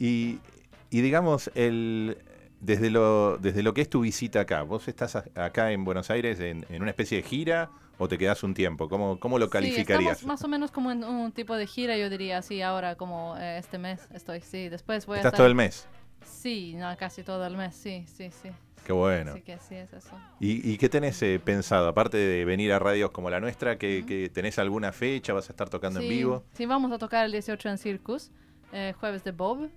Y, 0.00 0.38
y 0.90 1.02
digamos, 1.02 1.50
el, 1.54 2.16
desde, 2.60 2.90
lo, 2.90 3.36
desde 3.36 3.62
lo 3.62 3.74
que 3.74 3.82
es 3.82 3.88
tu 3.90 4.00
visita 4.00 4.40
acá, 4.40 4.62
¿vos 4.62 4.88
estás 4.88 5.14
acá 5.34 5.70
en 5.72 5.84
Buenos 5.84 6.10
Aires 6.10 6.40
en, 6.40 6.66
en 6.70 6.82
una 6.82 6.90
especie 6.90 7.18
de 7.18 7.22
gira 7.22 7.70
o 7.98 8.08
te 8.08 8.16
quedás 8.16 8.42
un 8.42 8.54
tiempo? 8.54 8.88
¿Cómo, 8.88 9.20
cómo 9.20 9.38
lo 9.38 9.50
calificarías? 9.50 10.24
más 10.24 10.42
o 10.42 10.48
menos 10.48 10.70
como 10.70 10.90
en 10.90 11.04
un 11.04 11.32
tipo 11.32 11.54
de 11.54 11.66
gira, 11.66 11.96
yo 11.98 12.08
diría, 12.08 12.40
sí, 12.40 12.62
ahora 12.62 12.96
como 12.96 13.36
eh, 13.36 13.58
este 13.58 13.78
mes 13.78 14.08
estoy, 14.14 14.40
sí, 14.40 14.70
después 14.70 15.04
voy 15.06 15.16
a 15.16 15.18
¿Estás 15.18 15.34
estar... 15.34 15.36
todo 15.38 15.46
el 15.46 15.54
mes? 15.54 15.86
Sí, 16.24 16.74
no, 16.76 16.96
casi 16.96 17.22
todo 17.22 17.46
el 17.46 17.56
mes, 17.56 17.74
sí, 17.74 18.04
sí, 18.06 18.30
sí. 18.30 18.48
Qué 18.86 18.92
bueno. 18.94 19.32
Así 19.32 19.42
que 19.42 19.58
sí 19.58 19.74
es 19.74 19.92
eso. 19.92 20.12
¿Y, 20.40 20.70
y 20.70 20.78
qué 20.78 20.88
tenés 20.88 21.22
eh, 21.22 21.38
pensado? 21.42 21.88
Aparte 21.88 22.16
de 22.16 22.46
venir 22.46 22.72
a 22.72 22.78
radios 22.78 23.10
como 23.10 23.28
la 23.28 23.38
nuestra, 23.38 23.76
que, 23.76 24.04
que 24.06 24.30
¿tenés 24.30 24.58
alguna 24.58 24.92
fecha? 24.92 25.34
¿Vas 25.34 25.50
a 25.50 25.52
estar 25.52 25.68
tocando 25.68 26.00
en 26.00 26.08
vivo? 26.08 26.44
Sí, 26.54 26.64
vamos 26.64 26.90
a 26.90 26.98
tocar 26.98 27.26
el 27.26 27.32
18 27.32 27.68
en 27.68 27.78
Circus, 27.78 28.30
eh, 28.72 28.94
jueves 28.98 29.22
de 29.24 29.32
Bob, 29.32 29.68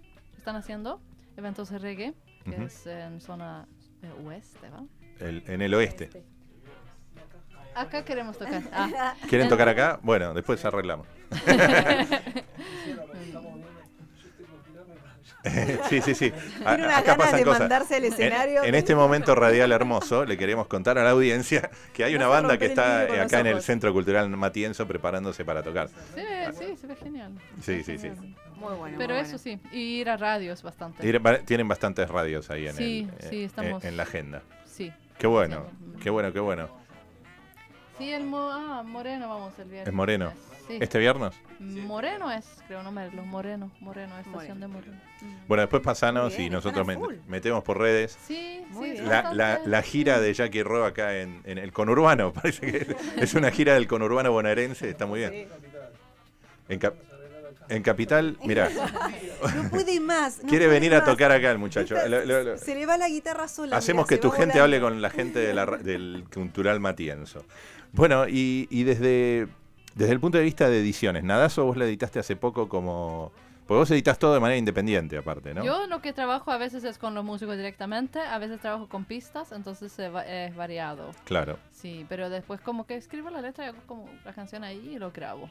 están 0.44 0.58
haciendo 0.58 1.00
eventos 1.38 1.70
de 1.70 1.80
reggae, 1.80 2.14
que 2.44 2.66
es 2.66 2.86
en 2.86 3.22
zona 3.22 3.66
eh, 4.02 4.12
oeste, 4.26 4.70
¿va? 4.70 4.84
El- 5.26 5.42
en 5.48 5.62
el 5.62 5.74
oeste. 5.74 6.10
Acá 7.74 8.04
queremos 8.04 8.38
tocar. 8.38 8.62
Ah, 8.74 9.16
¿Quieren 9.30 9.46
en- 9.46 9.50
tocar 9.50 9.70
acá? 9.70 10.02
Bueno, 10.04 10.34
después 10.34 10.64
arreglamos. 10.66 11.08
sí, 15.90 16.02
sí, 16.02 16.14
sí. 16.16 16.34
A- 16.66 16.70
Tiene 16.76 16.86
una 16.88 16.98
acá 16.98 17.16
ganas 17.16 17.34
de 17.36 17.44
cosas. 17.44 17.60
mandarse 17.62 17.96
al 17.96 18.06
En, 18.06 18.14
escenario. 18.14 18.64
en 18.64 18.76
este 18.76 18.96
momento 18.96 19.36
radial 19.36 19.72
hermoso, 19.72 20.26
le 20.26 20.38
queremos 20.38 20.68
contar 20.68 20.98
a 20.98 21.04
la 21.04 21.10
audiencia 21.12 21.70
que 21.94 22.04
hay 22.04 22.16
una 22.16 22.28
banda 22.28 22.58
que 22.58 22.66
está 22.68 23.04
acá 23.24 23.40
en 23.40 23.48
el. 23.48 23.62
Centro 23.62 23.92
Cultural 23.94 24.30
Matienzo 24.30 24.86
preparándose 24.88 25.44
para 25.46 25.64
tocar. 25.64 25.88
Sí, 26.16 26.22
sí, 26.60 26.78
se 26.78 26.88
ve 26.88 26.96
genial. 26.96 27.32
Sí, 27.62 27.84
sí, 27.84 27.98
sí. 27.98 28.10
Genial. 28.10 28.36
Muy 28.64 28.74
bueno. 28.76 28.98
Pero 28.98 29.14
muy 29.16 29.24
eso 29.24 29.38
bueno. 29.44 29.60
sí, 29.72 29.78
y 29.78 30.00
ir 30.02 30.10
a 30.10 30.18
radios 30.18 30.64
bastante. 30.64 31.02
Tienen 31.46 31.68
bastantes 31.68 32.10
radios 32.10 32.50
ahí 32.50 32.68
en, 32.68 32.74
Sí, 32.76 33.08
el, 33.20 33.30
sí, 33.30 33.42
eh, 33.42 33.46
estamos- 33.46 33.84
en, 33.84 33.90
en 33.90 33.98
la 33.98 34.04
agenda. 34.04 34.42
Sí. 34.66 34.92
Qué 35.18 35.28
bueno, 35.28 35.66
Sí. 35.70 36.00
qué 36.04 36.10
bueno, 36.10 36.34
qué 36.34 36.40
bueno. 36.40 36.68
Sí, 37.98 38.12
el 38.12 38.24
mo 38.24 38.50
ah, 38.52 38.84
Moreno 38.84 39.30
vamos 39.30 39.54
el 39.60 39.66
viernes. 39.66 39.88
¿Es 39.88 39.94
Moreno? 39.94 40.34
Sí. 40.68 40.78
¿Este 40.82 40.98
viernes? 40.98 41.34
Moreno 41.60 42.32
es, 42.32 42.46
creo, 42.68 42.82
no 42.84 42.92
me 42.92 43.10
los 43.12 43.26
Moreno, 43.26 43.70
Moreno, 43.82 44.18
estación 44.18 44.60
Moreno. 44.60 44.60
de 44.60 44.68
Moreno. 44.68 44.98
Bueno, 45.48 45.62
después 45.62 45.82
pasanos 45.84 46.36
bien, 46.36 46.48
y 46.48 46.50
nosotros 46.50 46.88
met- 46.88 46.98
full. 46.98 47.16
metemos 47.28 47.64
por 47.64 47.78
redes 47.78 48.18
Sí, 48.28 48.66
Muy 48.70 48.98
sí, 48.98 49.04
la, 49.04 49.60
la, 49.66 49.82
gira 49.82 50.20
de 50.20 50.34
Jackie 50.34 50.64
Ro 50.64 50.86
acá 50.86 51.18
en, 51.20 51.42
en 51.44 51.58
el 51.58 51.72
conurbano. 51.72 52.34
Parece 52.34 52.62
que 52.72 52.96
es 53.18 53.34
una 53.36 53.52
gira 53.52 53.74
del 53.76 53.88
conurbano 53.88 54.32
bonaerense, 54.32 54.90
está 54.90 55.06
muy 55.06 55.20
bien. 55.20 55.48
En, 56.70 56.80
cap- 56.80 56.96
en 57.70 57.82
Capital, 57.84 58.38
mira, 58.46 58.70
No 59.56 59.70
puede 59.70 60.00
más. 60.00 60.42
no 60.44 60.50
quiere 60.50 60.66
puede 60.66 60.80
venir 60.80 60.96
a 60.96 61.04
tocar 61.04 61.32
acá 61.32 61.52
el 61.52 61.58
muchacho. 61.58 61.96
Esta- 61.96 62.08
Lo- 62.10 62.26
lo- 62.26 62.44
lo- 62.44 62.58
Se 62.58 62.76
le 62.76 62.86
va 62.86 62.98
la 62.98 63.10
guitarra 63.10 63.48
sola. 63.48 63.76
Hacemos 63.78 64.06
mira, 64.06 64.10
que 64.10 64.22
tu 64.22 64.32
gente 64.32 64.60
hable 64.60 64.80
con 64.80 65.02
la 65.02 65.10
gente 65.10 65.40
de 65.40 65.54
la 65.54 65.66
ra- 65.66 65.78
del 65.78 66.26
Cultural 66.34 66.80
Matienzo. 66.80 67.44
Bueno, 67.92 68.28
y, 68.28 68.68
y 68.72 68.84
desde, 68.84 69.48
desde 69.96 70.12
el 70.14 70.20
punto 70.20 70.38
de 70.38 70.44
vista 70.44 70.70
de 70.70 70.80
ediciones, 70.80 71.24
Nadazo 71.24 71.66
vos 71.66 71.78
la 71.78 71.86
editaste 71.86 72.20
hace 72.20 72.36
poco 72.36 72.68
como... 72.70 73.32
Porque 73.68 73.80
vos 73.80 73.92
editas 73.92 74.20
todo 74.20 74.34
de 74.34 74.40
manera 74.42 74.58
independiente 74.58 75.18
aparte, 75.18 75.54
¿no? 75.54 75.64
Yo 75.64 75.88
lo 75.88 76.02
que 76.02 76.12
trabajo 76.12 76.52
a 76.52 76.58
veces 76.58 76.84
es 76.84 76.98
con 76.98 77.14
los 77.16 77.24
músicos 77.24 77.56
directamente, 77.56 78.20
a 78.20 78.38
veces 78.38 78.60
trabajo 78.60 78.90
con 78.90 79.06
pistas, 79.06 79.52
entonces 79.54 79.98
eh, 80.00 80.10
va- 80.10 80.26
es 80.26 80.54
variado. 80.56 81.12
Claro. 81.24 81.58
Sí, 81.72 82.06
pero 82.10 82.30
después 82.30 82.60
como 82.62 82.86
que 82.86 82.96
escribo 82.96 83.30
la 83.30 83.42
letra 83.42 83.66
y 83.66 83.68
hago 83.70 83.80
como 83.88 84.10
la 84.26 84.34
canción 84.34 84.64
ahí 84.64 84.92
y 84.96 85.00
lo 85.00 85.12
grabo. 85.12 85.50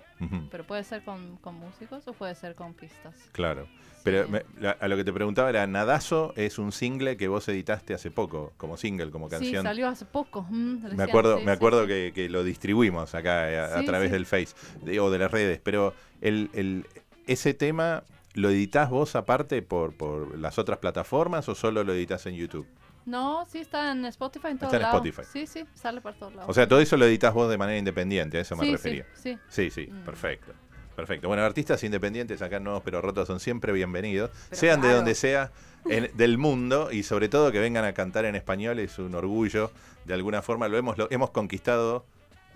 Pero 0.51 0.65
puede 0.67 0.85
ser 0.85 1.03
con, 1.05 1.37
con 1.39 1.55
músicos 1.55 2.07
o 2.07 2.13
puede 2.13 2.35
ser 2.35 2.55
con 2.55 2.75
pistas. 2.75 3.15
Claro. 3.33 3.67
Pero 4.05 4.25
Sí. 4.27 4.33
me- 4.33 4.43
la- 4.61 4.73
a 4.73 4.89
lo 4.89 4.97
que 4.97 5.05
te 5.05 5.13
preguntaba 5.13 5.49
era, 5.49 5.67
Nadazo 5.67 6.33
es 6.37 6.59
un 6.59 6.73
single 6.73 7.17
que 7.17 7.29
vos 7.29 7.49
editaste 7.49 7.95
hace 7.95 8.11
poco, 8.11 8.53
como 8.57 8.77
single, 8.77 9.11
como 9.11 9.29
Sí, 9.29 9.37
canción. 9.37 9.63
salió 9.63 9.89
hace 9.89 10.05
poco. 10.05 10.43
mm, 10.51 10.95
me 10.97 11.03
acuerdo, 11.05 11.39
sí, 11.39 11.45
me 11.45 11.53
sí, 11.53 11.57
acuerdo 11.57 11.83
sí. 11.83 11.89
Que, 11.89 12.13
que 12.15 12.29
lo 12.29 12.45
distribuimos 12.45 13.15
acá 13.15 13.51
eh, 13.51 13.59
a, 13.59 13.77
a 13.77 13.81
Sí, 13.81 13.87
través 13.87 14.09
sí. 14.09 14.13
del 14.13 14.27
Face 14.27 14.55
de- 14.83 15.01
o 15.01 15.11
de 15.11 15.19
las 15.19 15.31
redes, 15.31 15.61
pero 15.63 15.95
el, 16.21 16.51
el- 16.53 16.87
ese 17.27 17.55
tema 17.55 18.05
lo 18.35 18.51
editás 18.51 18.89
vos 18.91 19.15
aparte 19.17 19.61
por, 19.63 19.95
por 19.95 20.39
las 20.39 20.59
otras 20.59 20.79
plataformas 20.79 21.49
o 21.49 21.55
solo 21.55 21.85
lo 21.85 21.93
editas 21.93 22.25
en 22.27 22.35
YouTube? 22.35 22.67
No, 23.05 23.45
sí 23.51 23.59
está 23.59 23.91
en 23.93 24.05
Spotify 24.07 24.49
en 24.49 24.59
todos 24.59 24.73
Está 24.73 24.77
en 24.77 24.83
lados. 24.93 25.05
Spotify. 25.07 25.29
Sí, 25.33 25.47
sí, 25.47 25.67
sale 25.75 26.01
por 26.01 26.15
todos 26.15 26.35
lados. 26.35 26.49
O 26.49 26.55
sea, 26.55 26.69
todo 26.69 26.81
eso 26.81 26.97
lo 26.97 27.05
editas 27.05 27.35
vos 27.35 27.51
de 27.51 27.59
manera 27.59 27.79
independiente, 27.79 28.39
a 28.39 28.41
eso 28.43 28.57
me 28.57 28.65
sí, 28.65 28.73
refería. 28.73 29.07
Sí, 29.15 29.37
Sí, 29.49 29.71
sí, 29.71 29.89
Mm. 29.89 30.05
perfecto. 30.05 30.53
Perfecto. 30.95 31.27
Bueno, 31.27 31.43
artistas 31.43 31.83
independientes 31.85 32.43
acá 32.43 32.61
Nuevos 32.61 32.83
Pero 32.85 33.01
Rotos 33.01 33.27
son 33.27 33.41
siempre 33.41 33.73
bienvenidos, 33.73 34.31
Pero 34.51 34.61
sean 34.61 34.81
de 34.83 34.93
donde 34.93 35.15
sea 35.15 35.51
en- 35.87 36.11
del 36.17 36.37
mundo 36.39 36.91
y 36.93 37.03
sobre 37.03 37.29
todo 37.29 37.51
que 37.51 37.59
vengan 37.61 37.85
a 37.87 37.93
cantar 37.95 38.25
en 38.27 38.37
español 38.37 38.79
es 38.79 38.99
un 38.99 39.15
orgullo. 39.15 39.73
De 40.05 40.15
alguna 40.15 40.43
forma 40.43 40.69
lo 40.69 40.77
hemos, 40.77 40.97
lo 40.99 41.11
hemos 41.11 41.31
conquistado 41.31 42.05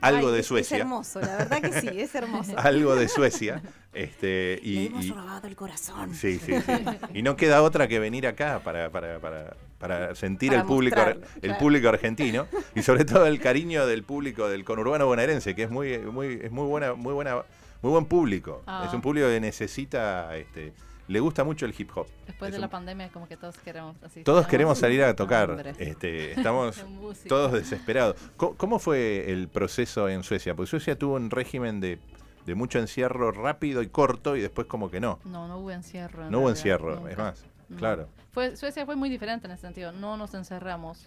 algo 0.01 0.29
Ay, 0.29 0.35
de 0.37 0.43
Suecia. 0.43 0.77
Es 0.77 0.81
hermoso, 0.83 1.21
la 1.21 1.37
verdad 1.37 1.61
que 1.63 1.81
sí, 1.81 1.89
es 2.01 2.15
hermoso. 2.15 2.53
algo 2.59 2.95
de 2.97 3.09
Suecia. 3.09 3.63
Este, 3.93 4.61
Le 4.63 4.69
y, 4.69 4.87
hemos 4.87 5.05
y- 5.05 5.11
robado 5.11 5.47
el 5.49 5.57
corazón. 5.57 6.15
sí, 6.15 6.39
sí, 6.39 6.53
sí. 6.61 6.73
Y 7.15 7.23
no 7.23 7.37
queda 7.37 7.63
otra 7.63 7.89
que 7.89 7.99
venir 7.99 8.27
acá 8.27 8.61
para, 8.63 8.91
para, 8.91 9.19
para, 9.21 9.57
para 9.79 10.15
sentir 10.15 10.51
Para 10.51 10.61
el 10.61 10.67
público 10.67 11.01
el 11.01 11.21
claro. 11.41 11.59
público 11.59 11.89
argentino 11.89 12.47
y 12.75 12.83
sobre 12.83 13.05
todo 13.07 13.27
el 13.27 13.41
cariño 13.41 13.87
del 13.87 14.03
público 14.03 14.49
del 14.49 14.65
conurbano 14.65 15.07
bonaerense, 15.07 15.55
que 15.55 15.63
es 15.63 15.71
muy, 15.71 15.99
muy, 15.99 16.41
es 16.43 16.51
muy 16.53 16.67
buena, 16.67 16.93
muy 16.95 17.15
buena, 17.15 17.37
muy 17.81 17.91
buen 17.91 18.05
público. 18.05 18.63
Ah. 18.67 18.85
Es 18.87 18.93
un 18.93 19.01
público 19.01 19.29
que 19.29 19.41
necesita, 19.41 20.37
este, 20.37 20.73
le 21.09 21.21
gusta 21.21 21.45
mucho 21.45 21.67
el 21.67 21.75
hip 21.79 21.91
hop. 21.95 22.07
después 22.27 22.49
Es 22.49 22.53
de 22.55 22.59
un- 22.59 22.63
la 22.63 22.69
pandemia 22.71 23.09
como 23.11 23.29
que 23.29 23.37
todos 23.37 23.57
queremos 23.59 23.97
así. 24.03 24.23
Todos 24.25 24.47
queremos 24.47 24.79
salir 24.79 25.03
a 25.05 25.15
tocar. 25.15 25.75
Este, 25.79 26.33
estamos 26.41 26.85
todos 27.29 27.53
desesperados. 27.53 28.17
¿Cómo, 28.37 28.55
cómo 28.57 28.79
fue 28.79 29.31
el 29.31 29.49
proceso 29.49 30.09
en 30.09 30.23
Suecia? 30.23 30.55
Porque 30.55 30.71
Suecia 30.71 30.99
tuvo 30.99 31.15
un 31.15 31.31
régimen 31.31 31.81
de, 31.81 31.99
de 32.45 32.55
mucho 32.55 32.79
encierro 32.79 33.31
rápido 33.33 33.83
y 33.83 33.89
corto 33.89 34.37
y 34.37 34.41
después 34.41 34.67
como 34.67 34.91
que 34.91 35.01
no. 35.01 35.19
No, 35.25 35.47
no 35.49 35.59
hubo 35.59 35.71
encierro. 35.71 36.25
en 36.27 36.31
No 36.33 36.41
hubo 36.41 36.51
encierro, 36.51 36.97
nunca. 36.97 37.11
es 37.13 37.19
más. 37.19 37.45
No. 37.69 37.77
Claro. 37.79 38.09
Fue, 38.33 38.57
Suecia 38.57 38.85
fue 38.85 38.97
muy 38.97 39.09
diferente 39.09 39.47
en 39.47 39.53
ese 39.53 39.63
sentido, 39.63 39.93
no 39.93 40.17
nos 40.17 40.35
encerramos. 40.35 41.07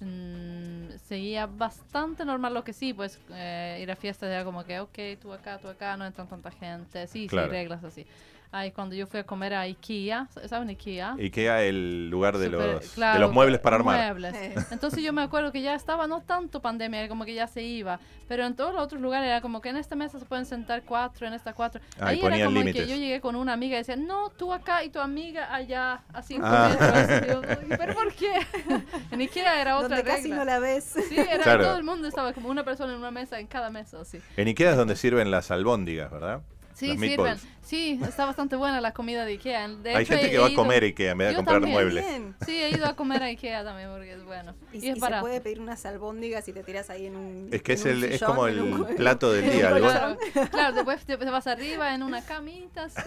Mm, 0.00 0.90
seguía 1.06 1.46
bastante 1.46 2.24
normal 2.24 2.52
lo 2.52 2.64
que 2.64 2.72
sí, 2.72 2.92
pues 2.92 3.18
eh, 3.30 3.78
ir 3.80 3.90
a 3.90 3.96
fiestas 3.96 4.28
era 4.28 4.44
como 4.44 4.64
que, 4.64 4.80
ok, 4.80 4.98
tú 5.20 5.32
acá, 5.32 5.58
tú 5.58 5.68
acá, 5.68 5.96
no 5.96 6.04
entran 6.04 6.28
tanta 6.28 6.50
gente, 6.50 7.06
sí, 7.06 7.26
Claro. 7.28 7.46
sí, 7.48 7.52
reglas 7.52 7.84
así. 7.84 8.06
Ahí 8.56 8.70
cuando 8.70 8.94
yo 8.94 9.08
fui 9.08 9.18
a 9.18 9.24
comer 9.24 9.52
a 9.52 9.62
Ikea, 9.62 10.28
¿saben 10.46 10.68
Ikea? 10.68 11.16
Ikea, 11.18 11.64
el 11.64 12.08
lugar 12.08 12.38
de, 12.38 12.46
Súper- 12.46 12.72
los, 12.74 12.82
de 12.82 12.94
claro, 12.94 13.18
los 13.22 13.32
muebles 13.32 13.58
para 13.58 13.74
armar. 13.74 14.14
muebles. 14.14 14.32
Entonces 14.70 15.02
yo 15.02 15.12
me 15.12 15.22
acuerdo 15.22 15.50
que 15.50 15.60
ya 15.60 15.74
estaba 15.74 16.06
no 16.06 16.20
tanto 16.20 16.62
pandemia, 16.62 17.08
como 17.08 17.24
que 17.24 17.34
ya 17.34 17.48
se 17.48 17.62
iba, 17.64 17.98
pero 18.28 18.46
en 18.46 18.54
todos 18.54 18.72
los 18.72 18.80
otros 18.84 19.02
lugares 19.02 19.26
era 19.26 19.40
como 19.40 19.60
que 19.60 19.70
en 19.70 19.76
esta 19.76 19.96
mesa 19.96 20.20
se 20.20 20.24
pueden 20.24 20.46
sentar 20.46 20.84
cuatro, 20.84 21.26
en 21.26 21.34
esta 21.34 21.52
cuatro. 21.52 21.80
Ah, 21.98 22.06
Ahí 22.10 22.20
era 22.20 22.28
ponían 22.30 22.46
como 22.46 22.58
límites. 22.60 22.82
que 22.84 22.88
yo 22.88 22.94
llegué 22.94 23.20
con 23.20 23.34
una 23.34 23.54
amiga 23.54 23.74
y 23.74 23.78
decía, 23.78 23.96
no, 23.96 24.30
tú 24.30 24.52
acá 24.52 24.84
y 24.84 24.90
tu 24.90 25.00
amiga 25.00 25.52
allá, 25.52 26.04
a 26.12 26.22
cinco 26.22 26.46
Ah. 26.46 26.68
metros. 26.70 27.22
Y 27.24 27.32
yo, 27.32 27.42
"Ay, 27.48 27.76
¿Pero 27.76 27.94
por 27.94 28.12
qué? 28.14 28.34
en 29.10 29.20
Ikea 29.20 29.60
era 29.60 29.78
otra 29.78 29.96
Donde 29.96 30.04
casi 30.04 30.22
regla. 30.28 30.36
no 30.36 30.44
la 30.44 30.58
ves. 30.60 30.94
Sí, 31.08 31.16
era 31.18 31.42
Claro. 31.42 31.64
todo 31.64 31.76
el 31.76 31.82
mundo 31.82 32.06
estaba 32.06 32.32
como 32.32 32.50
una 32.50 32.62
persona 32.64 32.92
en 32.92 33.00
una 33.00 33.10
mesa 33.10 33.40
en 33.40 33.48
cada 33.48 33.70
mesa, 33.70 34.00
así. 34.02 34.20
En 34.36 34.46
Ikea 34.46 34.70
es 34.70 34.76
donde 34.76 34.94
sirven 34.94 35.32
las 35.32 35.50
albóndigas, 35.50 36.08
¿verdad? 36.12 36.42
Sí, 36.92 36.98
sirven. 36.98 37.36
Sí, 37.62 38.00
está 38.06 38.26
bastante 38.26 38.56
buena 38.56 38.80
la 38.80 38.92
comida 38.92 39.24
de 39.24 39.32
Ikea. 39.32 39.68
De 39.68 39.94
Hay 39.94 40.02
hecho, 40.04 40.14
gente 40.14 40.30
que 40.30 40.38
va 40.38 40.48
a 40.48 40.54
comer 40.54 40.82
a 40.82 40.86
Ikea 40.86 41.12
en 41.12 41.18
vez 41.18 41.28
de 41.28 41.32
Yo 41.32 41.36
comprar 41.38 41.56
también. 41.60 41.72
muebles. 41.74 42.06
Bien. 42.06 42.34
Sí, 42.44 42.56
he 42.62 42.70
ido 42.70 42.86
a 42.86 42.94
comer 42.94 43.22
a 43.22 43.26
Ikea 43.26 43.64
también 43.64 43.88
porque 43.90 44.12
es 44.12 44.24
bueno. 44.24 44.54
Y, 44.72 44.78
Y, 44.78 44.86
y 44.86 44.88
es 44.90 45.00
se 45.00 45.10
puede 45.20 45.40
pedir 45.40 45.60
unas 45.60 45.84
albóndigas 45.86 46.46
y 46.48 46.52
te 46.52 46.62
tiras 46.62 46.90
ahí 46.90 47.06
en 47.06 47.16
un. 47.16 47.48
Es 47.52 47.62
que 47.62 47.72
es, 47.72 47.86
el, 47.86 48.04
es 48.04 48.12
sillón, 48.20 48.30
como 48.30 48.48
en 48.48 48.60
un- 48.60 48.88
el 48.88 48.96
plato 48.96 49.32
del 49.32 49.50
día. 49.50 49.70
Claro, 49.76 50.18
claro, 50.50 50.74
después 50.74 51.04
te, 51.06 51.16
te 51.16 51.24
vas 51.30 51.46
arriba 51.46 51.94
en 51.94 52.02
una 52.02 52.22
camita, 52.24 52.88
sí. 52.90 53.00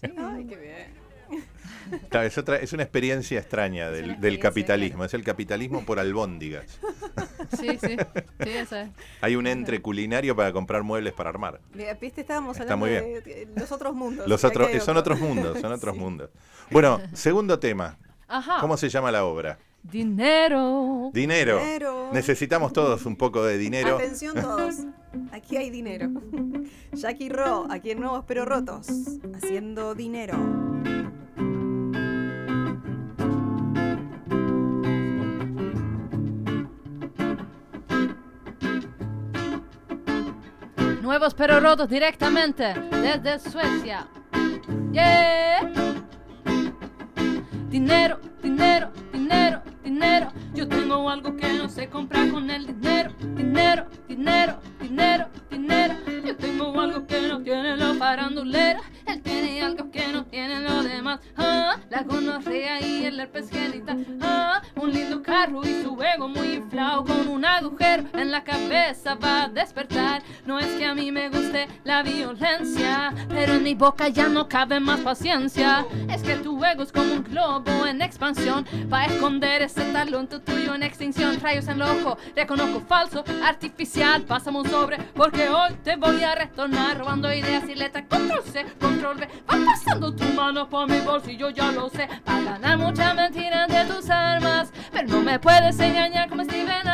sí. 0.00 0.12
Ay, 0.18 0.46
qué 0.48 0.56
bien. 0.56 1.01
Claro, 2.08 2.26
es, 2.26 2.38
otra, 2.38 2.56
es 2.56 2.72
una 2.72 2.84
experiencia 2.84 3.38
extraña 3.38 3.90
del, 3.90 4.18
del 4.20 4.38
capitalismo. 4.38 5.04
Es 5.04 5.12
el 5.14 5.24
capitalismo 5.24 5.84
por 5.84 5.98
albóndigas. 5.98 6.78
Sí, 7.58 7.68
sí, 7.80 7.96
sí, 8.42 8.48
eso 8.50 8.76
es. 8.76 8.88
Hay 9.20 9.36
un 9.36 9.46
entre 9.46 9.82
culinario 9.82 10.34
para 10.34 10.52
comprar 10.52 10.84
muebles 10.84 11.12
para 11.12 11.28
armar. 11.28 11.60
Viste, 12.00 12.22
estábamos 12.22 12.58
Está 12.58 12.72
hablando 12.72 12.86
muy 12.86 13.20
de 13.20 13.48
los 13.54 13.70
otros 13.72 13.94
mundos. 13.94 14.26
Los 14.26 14.40
son 14.40 14.50
otro. 14.52 14.64
otros 14.98 15.20
mundos, 15.20 15.60
son 15.60 15.72
otros 15.72 15.94
Sí. 15.94 16.00
mundos. 16.00 16.30
Bueno, 16.70 17.00
segundo 17.12 17.58
tema. 17.58 17.98
Ajá. 18.26 18.56
¿Cómo 18.60 18.78
se 18.78 18.88
llama 18.88 19.10
la 19.12 19.24
obra? 19.26 19.58
Dinero. 19.82 21.10
Dinero. 21.12 21.58
Dinero. 21.58 22.10
Necesitamos 22.12 22.72
todos 22.72 23.04
un 23.04 23.16
poco 23.16 23.44
de 23.44 23.58
dinero. 23.58 23.96
Atención 23.96 24.34
todos. 24.34 24.76
Aquí 25.32 25.56
hay 25.56 25.70
dinero. 25.70 26.08
Jackie 26.92 27.28
Ro, 27.28 27.66
aquí 27.70 27.90
en 27.90 28.00
Nuevos 28.00 28.24
Pero 28.26 28.44
Rotos, 28.44 28.88
haciendo 29.34 29.94
dinero. 29.94 30.36
Nuevos 41.02 41.34
pero 41.34 41.60
rotos 41.60 41.90
directamente 41.90 42.72
desde 42.90 43.38
Suecia. 43.38 44.08
Yeah. 44.92 45.70
Dinero, 47.68 48.18
dinero, 48.42 48.90
dinero, 49.12 49.62
dinero. 49.84 50.32
Yo 50.54 50.66
tengo 50.66 51.10
algo 51.10 51.36
que 51.36 51.52
no 51.52 51.68
se 51.68 51.88
compra 51.88 52.30
con 52.30 52.48
el 52.48 52.66
dinero. 52.66 52.82
Dinero, 52.82 52.91
boca 73.82 74.06
ya 74.06 74.28
no 74.28 74.48
cabe 74.48 74.78
más 74.78 75.00
paciencia. 75.00 75.84
Es 76.08 76.22
que 76.22 76.36
tu 76.36 76.64
ego 76.64 76.84
es 76.84 76.92
como 76.92 77.14
un 77.14 77.24
globo 77.24 77.84
en 77.84 78.00
expansión, 78.00 78.64
va 78.92 79.00
a 79.00 79.06
esconder 79.06 79.60
ese 79.62 79.82
talento 79.92 80.40
tuyo 80.40 80.76
en 80.76 80.84
extinción. 80.84 81.40
Rayos 81.40 81.66
en 81.66 81.80
el 81.80 81.82
ojo, 81.82 82.16
reconozco 82.36 82.80
falso, 82.82 83.24
artificial. 83.44 84.22
Pásame 84.22 84.60
un 84.60 84.70
sobre 84.70 84.98
porque 85.16 85.48
hoy 85.48 85.74
te 85.82 85.96
voy 85.96 86.22
a 86.22 86.36
retornar 86.36 86.96
robando 86.96 87.32
ideas 87.32 87.68
y 87.68 87.74
letras. 87.74 88.04
Control 88.08 88.44
C, 88.44 88.64
control 88.80 89.16
V, 89.16 89.28
va 89.50 89.64
pasando 89.66 90.14
tu 90.14 90.26
mano 90.26 90.68
por 90.68 90.88
mi 90.88 91.00
bolsillo, 91.00 91.50
ya 91.50 91.72
lo 91.72 91.88
sé. 91.88 92.08
Va 92.28 92.36
a 92.36 92.40
ganar 92.40 92.78
mucha 92.78 93.14
mentira 93.14 93.66
de 93.66 93.84
tus 93.86 94.08
armas, 94.10 94.72
pero 94.92 95.08
no 95.08 95.22
me 95.22 95.40
puedes 95.40 95.80
engañar 95.80 96.28
como 96.28 96.44
Steven 96.44 96.86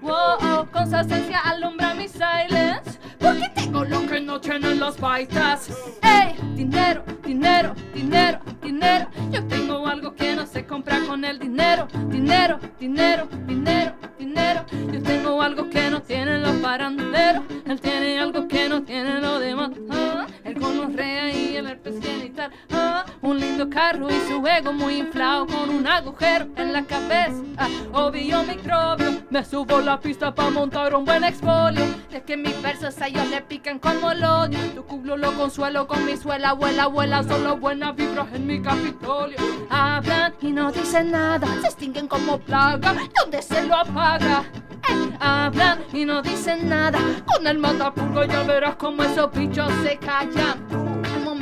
Wow, 0.00 0.12
oh, 0.40 0.66
con 0.70 0.88
su 0.88 0.96
esencia 0.96 1.40
alumbra 1.40 1.94
mi 1.94 2.08
silence. 2.08 2.98
Porque 3.18 3.50
tengo 3.54 3.84
lo 3.84 4.06
que 4.06 4.20
no 4.20 4.40
tienen 4.40 4.80
las 4.80 4.98
baitas. 5.00 5.70
¡Ey! 6.02 6.36
Dinero, 6.54 7.04
dinero, 7.24 7.74
dinero, 7.94 8.40
dinero. 8.62 9.08
Yo 9.30 9.44
tengo 9.46 9.86
algo 9.86 10.14
que 10.14 10.36
no 10.36 10.46
se 10.46 10.66
compra 10.66 11.00
con 11.06 11.24
el 11.24 11.38
dinero. 11.38 11.88
Dinero, 12.08 12.58
dinero, 12.78 13.28
dinero, 13.46 13.94
dinero. 14.18 14.64
Yo 14.92 15.02
tengo 15.02 15.40
algo 15.42 15.70
que 15.70 15.90
no 15.90 16.02
tienen 16.02 16.42
los 16.42 16.56
paranduleros. 16.56 17.44
Él 17.66 17.80
tiene 17.80 18.18
algo 18.18 18.46
que 18.46 18.68
no 18.68 18.82
tienen 18.82 19.22
los 19.22 19.40
demás. 19.40 19.70
Y 23.74 24.28
su 24.28 24.46
ego 24.46 24.72
muy 24.72 24.98
inflado 24.98 25.48
con 25.48 25.68
un 25.68 25.84
agujero 25.84 26.46
en 26.56 26.72
la 26.72 26.84
cabeza. 26.84 27.42
Obvio 27.92 28.44
microbio. 28.44 29.22
Me 29.30 29.44
subo 29.44 29.80
la 29.80 29.98
pista 29.98 30.32
para 30.32 30.50
montar 30.50 30.94
un 30.94 31.04
buen 31.04 31.24
expolio. 31.24 31.84
Es 32.12 32.22
que 32.22 32.36
mis 32.36 32.60
versos 32.62 32.96
a 33.02 33.08
ellos 33.08 33.28
le 33.30 33.40
pican 33.42 33.80
como 33.80 34.12
el 34.12 34.22
odio. 34.22 34.58
Tu 34.76 34.84
culo 34.84 35.16
lo 35.16 35.32
consuelo 35.32 35.88
con 35.88 36.06
mi 36.06 36.16
suela, 36.16 36.50
abuela, 36.50 36.84
abuela. 36.84 37.24
Solo 37.24 37.56
buenas 37.56 37.96
vibras 37.96 38.28
en 38.32 38.46
mi 38.46 38.62
capitolio. 38.62 39.38
Hablan 39.68 40.34
y 40.40 40.52
no 40.52 40.70
dicen 40.70 41.10
nada. 41.10 41.48
Se 41.60 41.66
extinguen 41.66 42.06
como 42.06 42.38
plaga. 42.38 42.94
¿Dónde 43.20 43.42
se 43.42 43.66
lo 43.66 43.74
apaga? 43.74 44.44
Eh, 44.88 45.16
hablan 45.18 45.80
y 45.92 46.04
no 46.04 46.22
dicen 46.22 46.68
nada. 46.68 47.00
Con 47.26 47.44
el 47.44 47.58
matapulgo 47.58 48.24
ya 48.24 48.44
verás 48.44 48.76
como 48.76 49.02
esos 49.02 49.32
bichos 49.32 49.72
se 49.82 49.96
callan. 49.98 50.93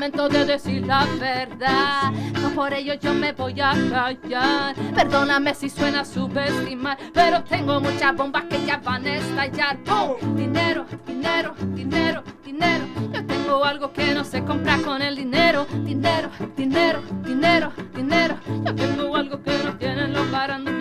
Momento 0.03 0.29
de 0.29 0.45
decir 0.45 0.85
la 0.85 1.07
verdad. 1.21 2.11
No 2.41 2.51
por 2.51 2.75
ello 2.75 2.95
yo 2.95 3.15
me 3.15 3.31
voy 3.31 3.61
a 3.61 3.73
callar. 3.89 4.75
Perdóname 4.97 5.55
si 5.55 5.71
suena 5.71 6.05
subestimar, 6.05 6.99
pero 7.15 7.45
tengo 7.45 7.81
muchas 7.81 8.13
bombas 8.17 8.47
que 8.47 8.67
ya 8.67 8.79
van 8.79 9.07
a 9.07 9.15
estallar. 9.15 9.79
¡Pum! 9.85 10.35
Dinero, 10.35 10.87
dinero, 11.07 11.55
dinero, 11.73 12.25
dinero. 12.45 12.85
Yo 13.13 13.25
tengo 13.25 13.65
algo 13.65 13.93
que 13.93 14.13
no 14.13 14.25
se 14.25 14.43
compra 14.43 14.77
con 14.79 15.03
el 15.03 15.15
dinero. 15.15 15.69
Dinero, 15.85 16.31
dinero, 16.57 17.01
dinero, 17.25 17.73
dinero. 17.95 18.39
Yo 18.65 18.75
tengo 18.75 19.15
algo 19.15 19.41
que 19.41 19.57
no 19.63 19.79
tienen 19.79 20.13
los 20.15 20.29
baranduleros. 20.33 20.72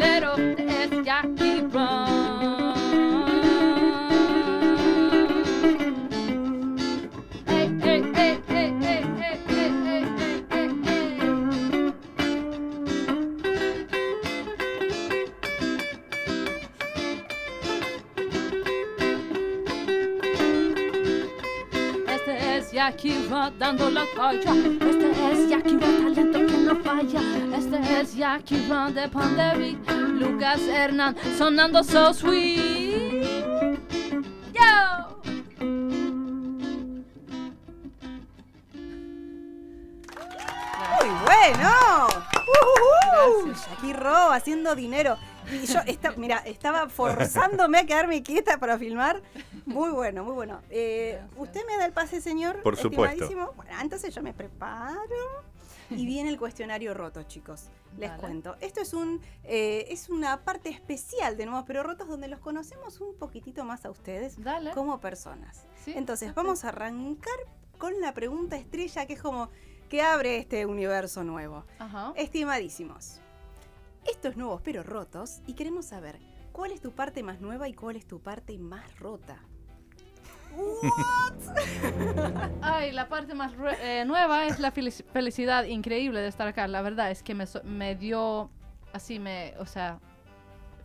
Jackie 23.01 23.27
Ra 23.29 23.51
dando 23.57 23.89
la 23.89 24.05
talla. 24.15 24.53
Este 24.53 25.09
es 25.31 25.49
Jackie 25.49 25.75
Ra, 25.79 25.87
talento 26.03 26.37
que 26.37 26.57
no 26.57 26.75
falla. 26.83 27.19
Este 27.57 27.99
es 27.99 28.15
Jackie 28.15 28.67
Ra 28.69 28.91
de 28.91 29.09
Pandemic. 29.09 29.79
Lucas 29.89 30.61
Hernán 30.61 31.15
sonando 31.35 31.83
so 31.83 32.13
sweet. 32.13 33.23
Yo. 34.53 35.19
Muy 40.99 41.09
bueno. 41.25 42.07
Uh, 42.37 43.51
Jackie 43.51 43.93
Ro 43.93 44.31
haciendo 44.31 44.75
dinero. 44.75 45.17
Y 45.51 45.65
yo, 45.65 45.79
esta, 45.87 46.11
mira, 46.17 46.37
estaba 46.45 46.87
forzándome 46.87 47.79
a 47.79 47.85
quedarme 47.87 48.21
quieta 48.21 48.59
para 48.59 48.77
filmar. 48.77 49.23
Muy 49.65 49.89
bueno, 49.91 50.23
muy 50.23 50.33
bueno. 50.33 50.61
Eh, 50.69 51.21
¿Usted 51.37 51.65
me 51.67 51.77
da 51.77 51.85
el 51.85 51.93
pase, 51.93 52.21
señor? 52.21 52.61
Por 52.61 52.77
supuesto. 52.77 53.23
Estimadísimo? 53.23 53.53
Bueno, 53.55 53.71
entonces 53.81 54.13
yo 54.13 54.21
me 54.21 54.33
preparo. 54.33 55.51
Y 55.89 56.05
viene 56.05 56.29
el 56.29 56.39
cuestionario 56.39 56.93
roto, 56.93 57.23
chicos. 57.23 57.69
Les 57.97 58.11
cuento. 58.11 58.55
Esto 58.61 58.79
es 58.79 58.93
un 58.93 59.19
eh, 59.43 59.87
es 59.89 60.09
una 60.09 60.41
parte 60.43 60.69
especial 60.69 61.35
de 61.35 61.45
Nuevos 61.45 61.65
Pero 61.67 61.83
Rotos 61.83 62.07
donde 62.07 62.29
los 62.29 62.39
conocemos 62.39 63.01
un 63.01 63.15
poquitito 63.15 63.65
más 63.65 63.85
a 63.85 63.91
ustedes 63.91 64.41
Dale. 64.41 64.71
como 64.71 65.01
personas. 65.01 65.65
Sí. 65.83 65.93
Entonces, 65.95 66.33
vamos 66.33 66.63
a 66.63 66.69
arrancar 66.69 67.35
con 67.77 67.99
la 67.99 68.13
pregunta 68.13 68.55
estrella 68.55 69.05
que 69.05 69.13
es 69.13 69.21
como 69.21 69.49
que 69.89 70.01
abre 70.01 70.37
este 70.37 70.65
universo 70.65 71.23
nuevo. 71.23 71.65
Ajá. 71.79 72.13
Estimadísimos, 72.15 73.19
estos 74.09 74.37
nuevos 74.37 74.61
pero 74.63 74.83
rotos 74.83 75.41
y 75.45 75.53
queremos 75.53 75.87
saber 75.87 76.19
cuál 76.53 76.71
es 76.71 76.79
tu 76.79 76.91
parte 76.91 77.23
más 77.23 77.41
nueva 77.41 77.67
y 77.67 77.73
cuál 77.73 77.97
es 77.97 78.05
tu 78.05 78.19
parte 78.21 78.57
más 78.57 78.97
rota. 78.99 79.41
Ay, 82.61 82.91
la 82.91 83.07
parte 83.07 83.33
más 83.33 83.51
eh, 83.81 84.03
nueva 84.05 84.45
es 84.45 84.59
la 84.59 84.71
felici- 84.73 85.03
felicidad 85.11 85.63
increíble 85.65 86.19
de 86.21 86.27
estar 86.27 86.47
acá. 86.47 86.67
La 86.67 86.81
verdad 86.81 87.11
es 87.11 87.23
que 87.23 87.33
me, 87.35 87.45
so- 87.45 87.63
me 87.63 87.95
dio, 87.95 88.49
así 88.93 89.19
me, 89.19 89.53
o 89.59 89.65
sea, 89.65 89.99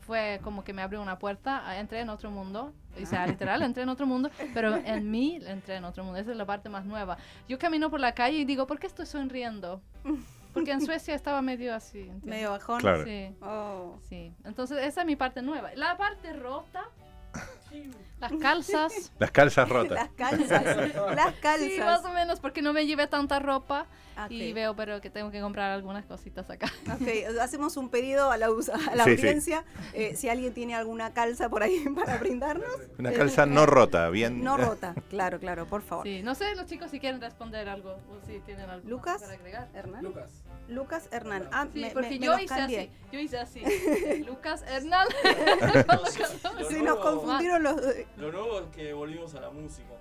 fue 0.01 0.41
como 0.43 0.63
que 0.65 0.73
me 0.73 0.83
abrió 0.83 1.03
una 1.03 1.19
puerta, 1.19 1.63
ah, 1.67 1.79
entré 1.79 2.01
en 2.01 2.09
otro 2.11 2.31
mundo, 2.31 2.73
o 3.01 3.07
sea, 3.07 3.27
literal, 3.27 3.63
entré 3.63 3.83
en 3.83 3.89
otro 3.89 4.07
mundo, 4.07 4.31
pero 4.55 4.77
en 4.77 5.11
mí 5.11 5.39
entré 5.47 5.77
en 5.77 5.85
otro 5.85 6.05
mundo. 6.05 6.19
Esa 6.19 6.31
es 6.31 6.37
la 6.37 6.47
parte 6.47 6.69
más 6.69 6.85
nueva. 6.85 7.17
Yo 7.49 7.59
camino 7.59 7.91
por 7.91 8.01
la 8.01 8.13
calle 8.13 8.39
y 8.39 8.45
digo, 8.45 8.67
¿por 8.67 8.79
qué 8.79 8.87
estoy 8.87 9.07
sonriendo? 9.07 9.81
Porque 10.55 10.71
en 10.73 10.81
Suecia 10.81 11.15
estaba 11.15 11.43
medio 11.43 11.75
así. 11.75 11.99
¿entiendes? 12.01 12.25
Medio 12.25 12.51
bajón. 12.53 12.81
Claro. 12.81 13.05
Sí. 13.05 13.37
Oh. 13.43 13.99
Sí, 14.09 14.33
entonces 14.45 14.79
esa 14.87 15.01
es 15.03 15.07
mi 15.07 15.15
parte 15.15 15.43
nueva. 15.43 15.71
La 15.75 15.99
parte 15.99 16.33
rota, 16.33 16.85
las 18.19 18.33
calzas. 18.41 19.13
Las 19.19 19.31
calzas 19.31 19.69
rotas. 19.69 19.93
Las 19.93 20.09
calzas. 20.11 20.65
Las 21.15 21.35
calzas. 21.35 21.69
Sí, 21.69 21.79
más 21.81 22.03
o 22.05 22.13
menos, 22.13 22.41
porque 22.41 22.63
no 22.63 22.73
me 22.73 22.87
llevé 22.87 23.07
tanta 23.07 23.39
ropa 23.41 23.87
Ok. 24.25 24.31
y 24.31 24.55
veo 24.55 24.75
pero 24.75 25.03
que 25.03 25.11
tengo 25.11 25.31
que 25.31 25.43
comprar 25.43 25.71
algunas 25.73 26.07
cositas 26.07 26.49
acá. 26.49 26.73
Ok, 26.95 27.07
hacemos 27.43 27.77
un 27.77 27.91
pedido 27.91 28.31
a 28.31 28.39
la, 28.39 28.47
a 28.47 28.95
la 28.95 29.05
Sí, 29.05 29.11
sí. 29.17 29.17
audiencia. 29.27 29.65
eh, 29.93 30.17
si 30.17 30.31
alguien 30.31 30.55
tiene 30.55 30.75
alguna 30.75 31.13
calza 31.13 31.51
por 31.51 31.63
ahí 31.63 31.85
para 31.95 32.17
brindarnos. 32.17 32.67
Una 32.99 33.11
eh, 33.11 33.15
calza 33.15 33.45
no 33.45 33.67
rota, 33.67 34.09
bien. 34.09 34.43
No 34.43 34.57
rota, 34.57 34.95
claro, 35.11 35.39
claro, 35.39 35.67
por 35.67 35.83
favor. 35.83 36.05
Sí, 36.07 36.23
no 36.23 36.35
sé 36.35 36.55
los 36.57 36.65
chicos 36.65 36.91
si 36.91 36.99
quieren 37.01 37.21
responder 37.21 37.69
algo 37.69 37.91
o 37.91 38.27
si 38.27 38.39
tienen 38.41 38.71
algo 38.71 38.89
Lucas. 38.89 39.21
para 39.21 39.35
agregar. 39.35 39.69
Hernán. 39.75 40.03
Lucas. 40.03 40.31
Lucas 40.69 41.09
Hernán. 41.13 41.49
Ah, 41.53 41.67
Sí, 41.73 41.81
me, 41.81 41.91
porque 41.91 42.11
me- 42.11 42.19
yo 42.19 42.37
hice 42.39 42.47
cambié. 42.47 42.81
así, 42.81 42.91
yo 43.13 43.19
hice 43.21 43.39
así. 43.39 43.63
Lucas 44.27 44.63
Hernán. 44.67 45.07
Se 46.69 46.83
nos 46.83 46.99
confundieron 46.99 47.63
los. 47.63 47.81
Lo 48.17 48.33
nuevo 48.33 48.61
es 48.61 48.67
que 48.75 48.93
volvimos 48.93 49.35
a 49.35 49.41
la 49.41 49.51
música. 49.51 49.95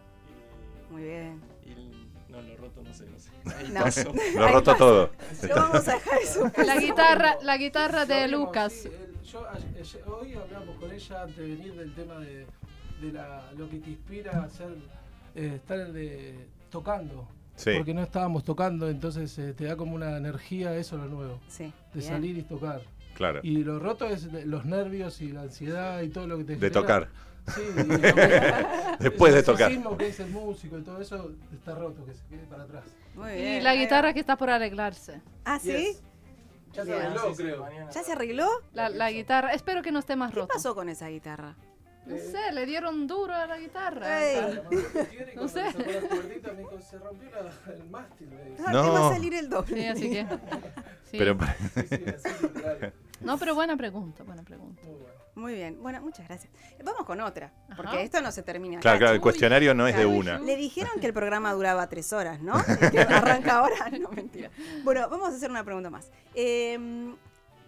Y, 0.90 0.94
Muy 0.94 1.04
bien. 1.04 1.42
y 1.66 1.72
el- 1.72 2.06
no, 2.30 2.42
lo 2.42 2.58
roto 2.58 2.82
no 2.84 2.94
sé, 2.94 3.06
no 3.06 3.18
sé. 3.20 3.30
Ahí 3.56 3.70
No. 3.72 3.82
pasó. 3.84 4.12
Lo 4.36 4.46
Ahí 4.46 4.54
roto 4.54 4.72
pasa. 4.72 4.78
todo. 4.78 5.10
Lo 5.48 5.56
vamos 5.56 5.88
a 5.88 5.94
dejar 5.94 6.20
eso. 6.22 6.52
la 6.66 6.76
guitarra, 6.78 7.38
la 7.42 7.58
guitarra 7.58 8.06
de 8.06 8.28
Lucas. 8.28 8.74
sí, 8.74 8.88
el- 8.90 9.22
yo 9.24 9.48
ayer- 9.50 9.70
ayer- 9.82 10.04
hoy 10.08 10.34
hablamos 10.34 10.76
con 10.80 10.92
ella 10.92 11.22
antes 11.22 11.38
de 11.38 11.44
venir 11.48 11.76
del 11.76 11.94
tema 11.96 12.20
de, 12.20 12.46
de 13.02 13.12
la, 13.14 13.52
lo 13.58 13.70
que 13.70 13.78
te 13.80 13.90
inspira 13.92 14.32
a 14.40 14.44
hacer, 14.46 14.76
eh, 15.36 15.54
estar 15.56 15.92
de, 15.94 16.48
tocando. 16.70 17.28
Sí. 17.56 17.72
Porque 17.78 17.94
no 17.94 18.04
estábamos 18.04 18.44
tocando, 18.44 18.90
entonces 18.90 19.38
eh, 19.40 19.54
te 19.54 19.66
da 19.66 19.76
como 19.78 19.96
una 19.96 20.18
energía, 20.18 20.76
eso 20.76 20.96
es 20.98 21.04
lo 21.04 21.08
nuevo, 21.10 21.40
Sí. 21.48 21.64
de 21.94 22.00
bien. 22.00 22.04
salir 22.12 22.38
y 22.38 22.44
tocar. 22.44 22.82
Claro. 23.14 23.40
Y 23.44 23.64
lo 23.64 23.80
roto 23.80 24.06
es 24.08 24.24
los 24.46 24.66
nervios 24.66 25.22
y 25.22 25.32
la 25.32 25.42
ansiedad 25.44 26.02
y 26.02 26.10
todo 26.10 26.28
lo 26.28 26.38
que 26.38 26.44
te 26.44 26.52
De 26.54 26.58
genera. 26.70 26.74
tocar. 26.82 27.08
Sí, 27.48 27.62
y 29.00 29.04
Después 29.04 29.34
de 29.34 29.40
el 29.40 29.46
tocar. 29.46 29.62
narcisismo 29.72 29.98
que 29.98 30.08
es 30.08 30.20
el 30.20 30.30
músico 30.32 30.78
y 30.78 30.82
todo 30.82 31.00
eso 31.02 31.32
está 31.54 31.76
roto, 31.76 32.06
que 32.06 32.14
se 32.14 32.26
quede 32.28 32.44
para 32.50 32.64
atrás. 32.64 32.84
Muy 33.16 33.32
Y 33.32 33.36
bien. 33.36 33.64
la 33.64 33.70
ahí 33.70 33.78
va. 33.78 33.84
guitarra 33.84 34.14
que 34.14 34.20
está 34.20 34.36
por 34.36 34.50
arreglarse. 34.50 35.22
Ah, 35.46 35.60
sí. 35.60 35.72
Yes. 35.72 36.04
Ya 36.74 36.84
se 36.84 36.94
arregló, 36.94 37.22
Sí, 37.30 37.36
sí, 37.38 37.44
creo. 37.44 37.62
mañana. 37.62 37.90
¿Ya 37.92 38.04
se 38.04 38.12
arregló? 38.12 38.50
La, 38.74 38.90
la 38.90 39.12
guitarra, 39.12 39.54
espero 39.54 39.82
que 39.82 39.94
no 39.94 40.00
esté 40.00 40.18
más 40.18 40.32
¿Qué 40.32 40.40
rota. 40.42 40.54
pasó 40.56 40.76
con 40.76 40.90
esa 40.90 41.08
guitarra? 41.08 41.56
No 42.06 42.18
sé, 42.18 42.52
le 42.54 42.66
dieron 42.68 43.08
duro 43.08 43.34
a 43.34 43.48
la 43.48 43.58
guitarra. 43.58 44.24
Ey. 44.24 44.60
No 45.36 45.48
sé. 45.48 45.64
Se 46.90 46.98
rompió 47.00 47.30
la- 47.32 47.74
el 47.74 47.90
mástil. 47.90 48.28
Me 48.30 48.44
dice. 48.52 48.64
Ah, 48.66 48.72
No. 48.72 48.84
te 48.84 48.90
va 48.90 49.08
a 49.10 49.14
salir 49.14 49.34
el 49.34 49.50
doble. 49.50 49.76
Sí, 49.82 49.86
así 49.88 50.10
que. 50.10 50.26
sí. 51.12 51.18
Pero 51.18 51.38
Sí, 51.74 51.82
sí, 51.90 52.04
así 52.08 52.44
literal. 52.44 52.94
No, 53.22 53.38
pero 53.38 53.56
buena 53.56 53.76
pregunta, 53.78 54.24
buena 54.24 54.44
pregunta. 54.44 54.82
Muy 54.84 54.94
bueno. 54.94 55.16
Muy 55.36 55.54
bien. 55.54 55.78
Bueno, 55.82 56.02
muchas 56.02 56.28
gracias. 56.28 56.52
Vamos 56.84 57.06
con 57.06 57.20
otra. 57.22 57.52
Ajá. 57.68 57.76
Porque 57.76 58.02
esto 58.04 58.22
no 58.22 58.32
se 58.32 58.42
termina. 58.44 58.80
claro, 58.80 59.00
claro, 59.00 59.14
el 59.16 59.22
cuestionario 59.22 59.74
no 59.74 59.88
es 59.88 59.96
de 59.98 60.06
una. 60.06 60.40
Le 60.40 60.56
dijeron 60.56 61.00
que 61.00 61.08
el 61.08 61.14
programa 61.14 61.52
duraba 61.54 61.88
tres 61.90 62.14
horas, 62.14 62.42
¿no? 62.42 62.54
Y 62.88 62.92
que 62.92 63.00
arranca 63.00 63.58
ahora. 63.58 63.76
No, 64.00 64.10
mentira. 64.12 64.50
Bueno, 64.84 65.10
vamos 65.10 65.34
a 65.34 65.36
hacer 65.36 65.50
una 65.50 65.64
pregunta 65.64 65.90
más. 65.90 66.10
Eh, 66.36 66.78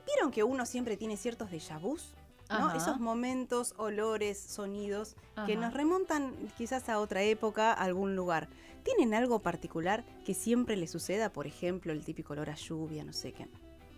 ¿Vieron 0.06 0.32
que 0.32 0.44
uno 0.44 0.66
siempre 0.66 0.96
tiene 0.96 1.18
ciertos 1.18 1.50
déjà 1.52 1.80
vus? 1.80 2.14
¿no? 2.50 2.68
Ajá. 2.68 2.78
Esos 2.78 3.00
momentos, 3.02 3.74
olores, 3.78 4.40
sonidos 4.40 5.16
que 5.46 5.54
Ajá. 5.54 5.62
nos 5.62 5.74
remontan 5.74 6.34
quizás 6.58 6.88
a 6.88 7.00
otra 7.00 7.22
época, 7.24 7.74
a 7.74 7.84
algún 7.84 8.16
lugar. 8.16 8.48
¿Tienen 8.88 9.14
algo 9.14 9.42
particular 9.42 10.06
que 10.24 10.34
siempre 10.34 10.78
les 10.78 10.92
suceda? 10.92 11.34
Por 11.34 11.46
ejemplo, 11.46 11.92
el 11.92 12.06
típico 12.06 12.32
olor 12.32 12.50
a 12.50 12.56
lluvia, 12.56 13.04
no 13.04 13.12
sé 13.12 13.34
qué. 13.34 13.50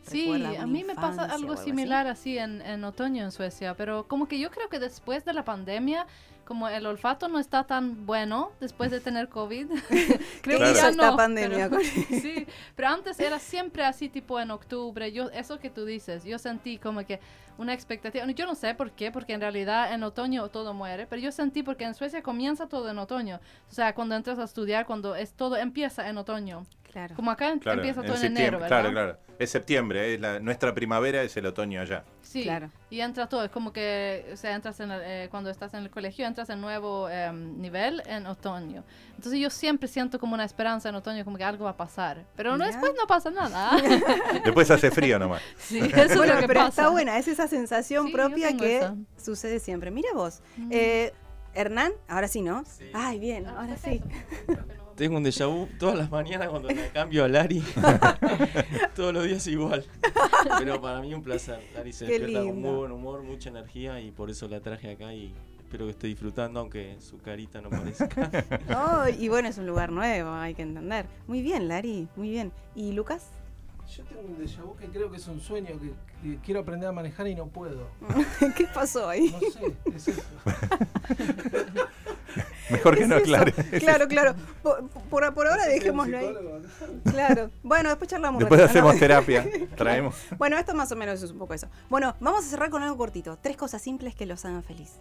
Sí, 0.02 0.32
¿Recuerda 0.32 0.64
a 0.64 0.66
mí 0.66 0.84
me 0.84 0.96
pasa 0.96 1.26
algo 1.26 1.54
así? 1.54 1.66
similar 1.66 2.08
así 2.08 2.40
en, 2.40 2.62
en 2.64 2.84
otoño 2.84 3.24
en 3.24 3.32
Suecia, 3.32 3.76
pero 3.76 4.08
como 4.08 4.28
que 4.28 4.40
yo 4.40 4.50
creo 4.50 4.68
que 4.68 4.80
después 4.80 5.26
de 5.26 5.34
la 5.34 5.46
pandemia, 5.46 6.08
como 6.50 6.68
el 6.68 6.86
olfato 6.88 7.28
no 7.28 7.38
está 7.38 7.64
tan 7.64 8.06
bueno 8.08 8.52
después 8.60 8.90
de 8.90 9.00
tener 9.08 9.30
COVID, 9.30 9.68
creo 10.42 10.58
Claro. 10.58 10.74
que 10.74 10.80
ya 10.80 10.90
esta 10.90 11.12
no. 11.12 11.16
pandemia, 11.16 11.70
pero- 11.70 11.82
sí, 11.84 12.48
pero 12.76 12.88
antes 12.90 13.20
era 13.20 13.38
siempre 13.40 13.86
así 13.86 14.10
tipo 14.10 14.40
en 14.40 14.50
octubre, 14.52 15.12
yo 15.12 15.30
eso 15.30 15.60
que 15.60 15.70
tú 15.70 15.86
dices, 15.86 16.24
yo 16.26 16.40
sentí 16.40 16.78
como 16.80 17.06
que 17.06 17.20
una 17.60 17.74
expectativa, 17.74 18.26
yo 18.26 18.46
no 18.48 18.56
sé 18.56 18.74
por 18.74 18.92
qué, 18.92 19.12
porque 19.12 19.34
en 19.34 19.42
realidad 19.42 19.94
en 19.94 20.02
otoño 20.04 20.48
todo 20.50 20.74
muere, 20.74 21.06
pero 21.06 21.22
yo 21.22 21.32
sentí 21.32 21.62
porque 21.62 21.84
en 21.84 21.94
Suecia 21.94 22.24
comienza 22.24 22.68
todo 22.68 22.90
en 22.90 22.98
otoño, 22.98 23.40
o 23.70 23.74
sea, 23.74 23.94
cuando 23.94 24.16
entras 24.16 24.40
a 24.40 24.46
estudiar, 24.46 24.86
cuando 24.88 25.16
es 25.16 25.34
todo 25.34 25.56
empieza 25.56 26.10
en 26.10 26.18
otoño, 26.18 26.66
Claro. 27.00 27.16
como 27.16 27.32
acá 27.32 27.54
Claro, 27.60 27.80
empieza 27.80 28.02
en 28.02 28.06
todo 28.08 28.16
en 28.16 28.22
septiembre, 28.22 28.44
enero, 28.44 28.60
¿verdad? 28.60 28.68
claro, 28.82 28.92
claro. 28.92 29.18
Es 29.40 29.50
septiembre, 29.52 30.14
es 30.16 30.20
la- 30.20 30.40
nuestra 30.42 30.74
primavera 30.76 31.24
es 31.24 31.36
el 31.38 31.46
otoño 31.46 31.80
allá. 31.80 32.04
Sí, 32.22 32.44
Claro. 32.44 32.70
y 32.90 33.00
entra 33.00 33.28
todo, 33.28 33.44
es 33.46 33.50
como 33.52 33.72
que, 33.72 34.30
o 34.34 34.36
sea, 34.36 34.54
entras 34.54 34.80
en 34.82 34.92
el- 34.92 35.02
eh, 35.04 35.28
cuando 35.32 35.50
estás 35.50 35.74
en 35.74 35.80
el 35.84 35.90
colegio, 35.90 36.28
entras 36.28 36.50
en 36.50 36.60
nuevo 36.60 37.10
em, 37.10 37.60
nivel 37.62 38.04
en 38.06 38.26
otoño. 38.26 38.84
Entonces 39.16 39.40
yo 39.40 39.50
siempre 39.50 39.88
siento 39.88 40.20
como 40.20 40.34
una 40.34 40.44
esperanza 40.44 40.90
en 40.90 40.96
otoño, 40.96 41.24
como 41.24 41.38
que 41.38 41.44
algo 41.46 41.64
va 41.66 41.72
a 41.72 41.78
pasar. 41.78 42.26
Pero 42.36 42.58
no, 42.58 42.66
después 42.66 42.92
no 43.00 43.08
pasa 43.08 43.32
nada. 43.32 43.72
Después 44.44 44.70
hace 44.72 44.92
frío 44.92 45.18
nomás. 45.18 45.42
sí, 45.58 45.80
eso 45.80 45.98
es 46.02 46.18
Bueno, 46.18 46.34
lo 46.36 46.42
que 46.42 46.48
pero 46.48 46.60
pasa. 46.60 46.70
está 46.84 46.90
buena, 46.90 47.18
es 47.18 47.28
esa 47.30 47.48
sensación 47.48 48.08
Sí, 48.08 48.14
propia 48.14 48.56
que 48.58 48.78
esa. 48.78 48.96
sucede 49.18 49.60
siempre. 49.60 49.90
Mira 49.90 50.10
vos, 50.14 50.42
Mm. 50.58 50.70
eh, 50.72 51.14
Hernán, 51.56 51.94
ahora 52.08 52.28
sí, 52.28 52.42
¿no? 52.42 52.64
Sí. 52.66 52.92
Ay, 52.94 53.20
bien, 53.20 53.48
Ah, 53.48 53.56
ahora 53.62 53.76
sí. 53.78 54.02
Tengo 55.00 55.16
un 55.16 55.24
déjà 55.24 55.48
vu 55.48 55.70
todas 55.80 55.98
las 55.98 56.12
mañanas 56.12 56.50
cuando 56.50 56.68
me 56.68 56.90
cambio 56.90 57.24
a 57.24 57.30
Lari. 57.30 57.64
Todos 58.98 59.14
los 59.14 59.24
días 59.24 59.48
igual. 59.48 59.86
Pero 60.58 60.82
para 60.82 61.00
mí 61.00 61.14
un 61.14 61.24
placer. 61.24 61.62
Lari 61.74 61.94
se 61.94 62.06
Qué 62.06 62.20
despierta 62.20 62.46
con 62.46 62.60
muy 62.60 62.76
buen 62.76 62.92
humor, 62.92 63.24
mucha 63.24 63.48
energía 63.48 64.02
y 64.02 64.12
por 64.12 64.30
eso 64.30 64.50
la 64.50 64.60
traje 64.60 64.92
acá 64.92 65.14
y 65.14 65.34
espero 65.58 65.86
que 65.86 65.92
esté 65.92 66.08
disfrutando 66.08 66.60
aunque 66.60 66.98
su 67.00 67.18
carita 67.18 67.62
no 67.62 67.70
parezca. 67.70 68.30
Oh, 68.76 69.06
y 69.08 69.30
bueno, 69.30 69.48
es 69.48 69.58
un 69.58 69.68
lugar 69.68 69.90
nuevo, 69.90 70.34
hay 70.34 70.54
que 70.54 70.64
entender. 70.64 71.06
Muy 71.28 71.42
bien, 71.42 71.70
Lari, 71.70 72.10
muy 72.18 72.30
bien. 72.32 72.52
¿Y 72.76 72.92
Lucas? 72.92 73.32
Yo 73.96 74.04
tengo 74.04 74.22
un 74.22 74.38
déjà 74.38 74.62
vu 74.64 74.76
que 74.76 74.86
creo 74.88 75.10
que 75.10 75.18
es 75.18 75.28
un 75.28 75.40
sueño 75.40 75.80
que, 75.80 75.92
que 76.22 76.38
quiero 76.46 76.60
aprender 76.60 76.88
a 76.88 76.92
manejar 76.92 77.28
y 77.28 77.34
no 77.36 77.48
puedo. 77.48 77.88
¿Qué 78.56 78.68
pasó 78.68 79.10
ahí? 79.10 79.32
No 79.32 79.40
sé, 79.40 79.76
es 79.96 80.08
eso. 80.10 80.22
Mejor 82.70 82.96
que 82.96 83.04
Es 83.04 83.10
no 83.10 83.16
eso. 83.16 83.24
aclare. 83.24 83.52
Claro, 83.80 84.08
claro. 84.08 84.36
Por, 84.62 84.88
por- 85.10 85.34
por 85.34 85.48
ahora 85.48 85.66
dejémoslo 85.66 86.18
ahí. 86.18 86.34
Claro. 87.10 87.50
Bueno, 87.64 87.90
después 87.90 88.10
charlamos. 88.10 88.40
Después 88.40 88.62
ratito, 88.62 88.80
¿no? 88.82 88.90
hacemos 88.90 89.00
terapia. 89.00 89.50
Traemos. 89.76 90.16
Bueno, 90.38 90.58
esto 90.58 90.76
más 90.76 90.92
o 90.92 90.96
menos 90.96 91.22
es 91.24 91.32
un 91.32 91.40
poco 91.40 91.56
eso. 91.56 91.68
Bueno, 91.90 92.16
vamos 92.20 92.46
a 92.46 92.48
cerrar 92.50 92.70
con 92.70 92.84
algo 92.84 92.96
cortito. 92.98 93.38
Tres 93.42 93.58
cosas 93.58 93.82
simples 93.82 94.14
que 94.14 94.26
los 94.28 94.46
hagan 94.46 94.64
feliz. 94.64 94.94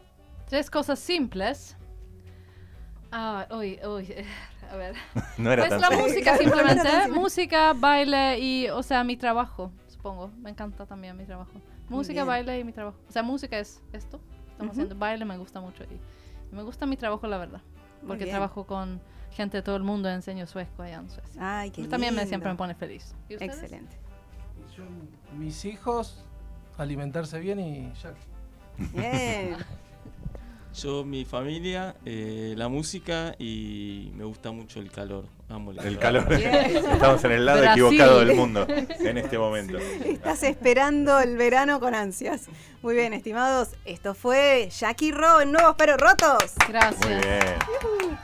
Tres 0.49 0.71
cosas 0.71 0.99
simples. 0.99 1.77
Ah, 3.13 3.47
uy, 3.51 3.79
uy, 3.87 4.15
a 4.71 4.77
ver. 4.77 4.95
No 5.39 5.53
era 5.53 5.67
Pues 5.69 5.81
tan 5.81 5.91
la 5.91 5.97
música 5.99 6.37
simplemente, 6.39 6.89
simple. 6.91 7.09
música, 7.21 7.73
baile 7.73 8.39
y, 8.41 8.69
o 8.71 8.83
sea, 8.83 9.05
mi 9.05 9.17
trabajo, 9.17 9.73
supongo. 9.87 10.31
Me 10.41 10.51
encanta 10.51 10.87
también 10.87 11.17
mi 11.17 11.25
trabajo. 11.25 11.53
Música, 11.89 12.25
baile 12.25 12.59
y 12.59 12.65
mi 12.65 12.73
trabajo. 12.73 12.99
O 13.09 13.13
sea, 13.13 13.23
música 13.23 13.59
es 13.59 13.81
esto, 13.93 14.21
estamos 14.51 14.73
haciendo. 14.73 14.95
Baile 14.97 15.25
me 15.25 15.37
gusta 15.39 15.61
mucho 15.61 15.85
y, 15.85 15.95
y 15.95 16.55
me 16.57 16.63
gusta 16.63 16.87
mi 16.87 16.97
trabajo, 16.97 17.27
la 17.27 17.39
verdad. 17.39 17.61
Porque 18.07 18.27
trabajo 18.27 18.65
con 18.67 19.01
gente 19.33 19.59
de 19.59 19.63
todo 19.63 19.77
el 19.77 19.83
mundo, 19.83 20.09
enseño 20.09 20.47
sueco 20.47 20.83
allá 20.83 20.97
en 20.97 21.11
Suecia. 21.11 21.61
Ay, 21.61 21.71
qué 21.71 21.83
También 21.87 22.15
me, 22.15 22.21
lindo. 22.21 22.29
siempre 22.29 22.51
me 22.51 22.57
pone 22.57 22.75
feliz. 22.75 23.15
¿Y? 23.29 23.35
Excelente. 23.35 23.97
Yo, 24.77 24.85
mis 25.37 25.65
hijos, 25.65 26.25
alimentarse 26.77 27.39
bien 27.41 27.59
y 27.61 27.93
ya. 28.03 28.15
Bien. 28.93 29.57
Yo, 30.83 31.05
mi 31.05 31.25
familia, 31.25 31.97
eh, 32.05 32.55
la 32.57 32.69
música 32.69 33.35
y 33.37 34.13
me 34.15 34.25
gusta 34.25 34.53
mucho 34.53 34.79
el 34.79 34.93
calor. 34.93 35.25
Amo 35.49 35.73
el 35.73 35.77
calor. 35.77 35.93
El 35.93 35.99
calor. 35.99 36.33
Estamos 36.93 37.25
en 37.25 37.33
el 37.33 37.47
lado 37.47 37.61
Brasil. 37.63 37.85
equivocado 37.85 38.19
del 38.21 38.37
mundo 38.37 38.65
en 38.69 39.19
este 39.19 39.39
momento. 39.39 39.77
Estás 39.79 40.45
esperando 40.45 41.19
el 41.19 41.37
verano 41.37 41.81
con 41.81 41.97
ansias. 41.97 42.47
Muy 42.83 42.95
bien, 42.95 43.13
estimados. 43.13 43.71
Esto 43.85 44.15
fue 44.15 44.69
Jackie 44.71 45.11
Ro 45.11 45.41
en 45.41 45.51
Nuevos 45.51 45.75
Pero 45.77 45.97
Rotos. 45.97 46.55
Gracias. 46.69 47.05
Muy 47.05 47.15
bien. 47.17 48.19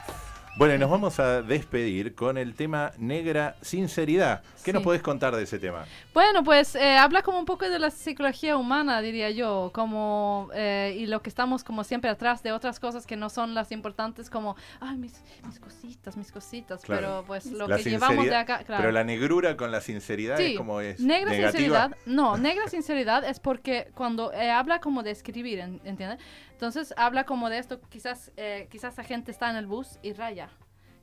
Bueno, 0.57 0.73
y 0.73 0.77
nos 0.77 0.89
vamos 0.89 1.19
a 1.19 1.41
despedir 1.41 2.15
con 2.15 2.37
el 2.37 2.55
tema 2.55 2.93
Negra 2.97 3.57
Sinceridad. 3.61 4.41
¿Qué 4.63 4.71
nos 4.71 4.83
Sí. 4.83 4.85
podés 4.85 5.01
contar 5.01 5.35
de 5.35 5.43
ese 5.43 5.59
tema? 5.59 5.83
Bueno, 6.13 6.45
pues 6.45 6.75
eh, 6.75 6.97
habla 6.97 7.23
como 7.23 7.39
un 7.39 7.43
poco 7.45 7.69
de 7.69 7.77
la 7.77 7.91
psicología 7.91 8.55
humana, 8.55 9.01
diría 9.01 9.29
yo, 9.31 9.71
como 9.73 10.49
eh, 10.55 10.95
y 10.97 11.07
lo 11.07 11.21
que 11.21 11.27
estamos 11.27 11.65
como 11.65 11.83
siempre 11.83 12.09
atrás 12.09 12.41
de 12.41 12.53
otras 12.53 12.79
cosas 12.79 13.05
que 13.05 13.17
no 13.17 13.29
son 13.29 13.53
las 13.53 13.73
importantes, 13.73 14.29
como, 14.29 14.55
ay, 14.79 14.95
mis, 14.95 15.21
mis 15.45 15.59
cositas, 15.59 16.15
mis 16.15 16.31
cositas, 16.31 16.81
Claro. 16.83 17.01
pero 17.01 17.23
pues 17.27 17.47
lo 17.51 17.67
La 17.67 17.75
que 17.75 17.83
llevamos 17.89 18.23
de 18.25 18.35
acá, 18.35 18.63
claro. 18.63 18.81
Pero 18.81 18.93
la 18.93 19.03
negrura 19.03 19.57
con 19.57 19.71
la 19.73 19.81
sinceridad 19.81 20.39
es 20.39 20.51
Sí, 20.51 20.55
como 20.55 20.79
es 20.79 21.01
Negra 21.01 21.31
negativa. 21.31 21.51
sinceridad, 21.51 21.97
no, 22.05 22.37
negra 22.37 22.67
sinceridad 22.69 23.25
es 23.27 23.41
porque 23.41 23.89
cuando 23.93 24.31
eh, 24.31 24.49
habla 24.51 24.79
como 24.79 25.03
de 25.03 25.11
escribir, 25.11 25.59
en- 25.59 25.81
¿entiendes? 25.83 26.19
Entonces 26.55 26.93
habla 26.95 27.25
como 27.25 27.49
de 27.49 27.57
esto, 27.57 27.81
quizás, 27.89 28.31
eh, 28.37 28.67
quizás 28.71 28.95
la 28.97 29.03
gente 29.03 29.29
está 29.29 29.49
en 29.49 29.57
el 29.57 29.67
bus 29.67 29.99
y 30.01 30.13
raya, 30.13 30.49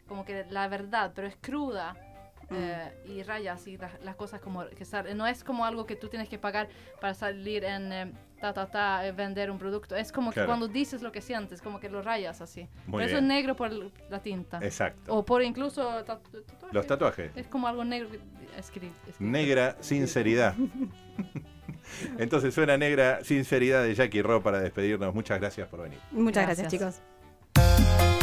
como 0.09 0.25
que 0.25 0.47
la 0.49 0.67
verdad, 0.67 1.13
pero 1.15 1.29
es 1.29 1.37
cruda. 1.37 1.95
eh, 2.55 2.93
y 3.07 3.23
raya 3.23 3.55
así 3.55 3.79
la- 3.79 3.99
las 4.03 4.15
cosas 4.15 4.39
como 4.43 4.67
que 4.67 4.85
sal- 4.85 5.17
no 5.17 5.27
es 5.27 5.43
como 5.43 5.65
algo 5.65 5.87
que 5.87 5.97
tú 5.97 6.09
tienes 6.09 6.29
que 6.29 6.39
pagar 6.39 6.69
para 7.01 7.15
salir 7.15 7.65
en 7.65 7.91
eh, 7.93 8.13
ta 8.43 8.53
ta 8.53 8.67
ta 8.67 9.07
eh, 9.07 9.13
vender 9.13 9.51
un 9.51 9.57
producto 9.59 9.97
es 9.97 10.13
como 10.13 10.33
Claro. 10.33 10.45
que 10.45 10.51
cuando 10.51 10.69
dices 10.69 11.01
lo 11.01 11.13
que 11.13 11.23
sientes 11.23 11.63
como 11.63 11.81
que 11.81 11.89
lo 11.89 12.03
rayas 12.03 12.43
así 12.43 12.69
Muy 12.87 12.93
por 12.99 13.03
eso 13.05 13.17
es 13.17 13.23
negro 13.23 13.57
por 13.57 13.69
el- 13.69 13.91
la 14.11 14.19
tinta 14.21 14.59
Exacto. 14.61 15.15
o 15.17 15.25
por 15.25 15.43
incluso 15.43 16.05
tatu- 16.05 16.43
tatuaje. 16.45 16.75
Los 16.75 16.87
tatuajes. 16.87 17.33
es 17.37 17.47
como 17.49 17.67
algo 17.69 17.85
negro 17.87 18.11
escrito. 18.59 18.95
Negra 19.19 19.77
sinceridad. 19.81 20.55
Entonces 22.19 22.55
suena 22.55 22.77
negra 22.77 23.23
sinceridad 23.25 23.83
de 23.83 23.95
Jackie 23.95 24.23
Ro 24.23 24.43
para 24.43 24.61
despedirnos. 24.61 25.15
Muchas 25.15 25.41
gracias 25.41 25.69
por 25.69 25.83
venir. 25.83 25.99
Muchas 26.11 26.47
gracias, 26.47 26.73
Gracias. 26.73 27.03
chicos. 27.55 28.22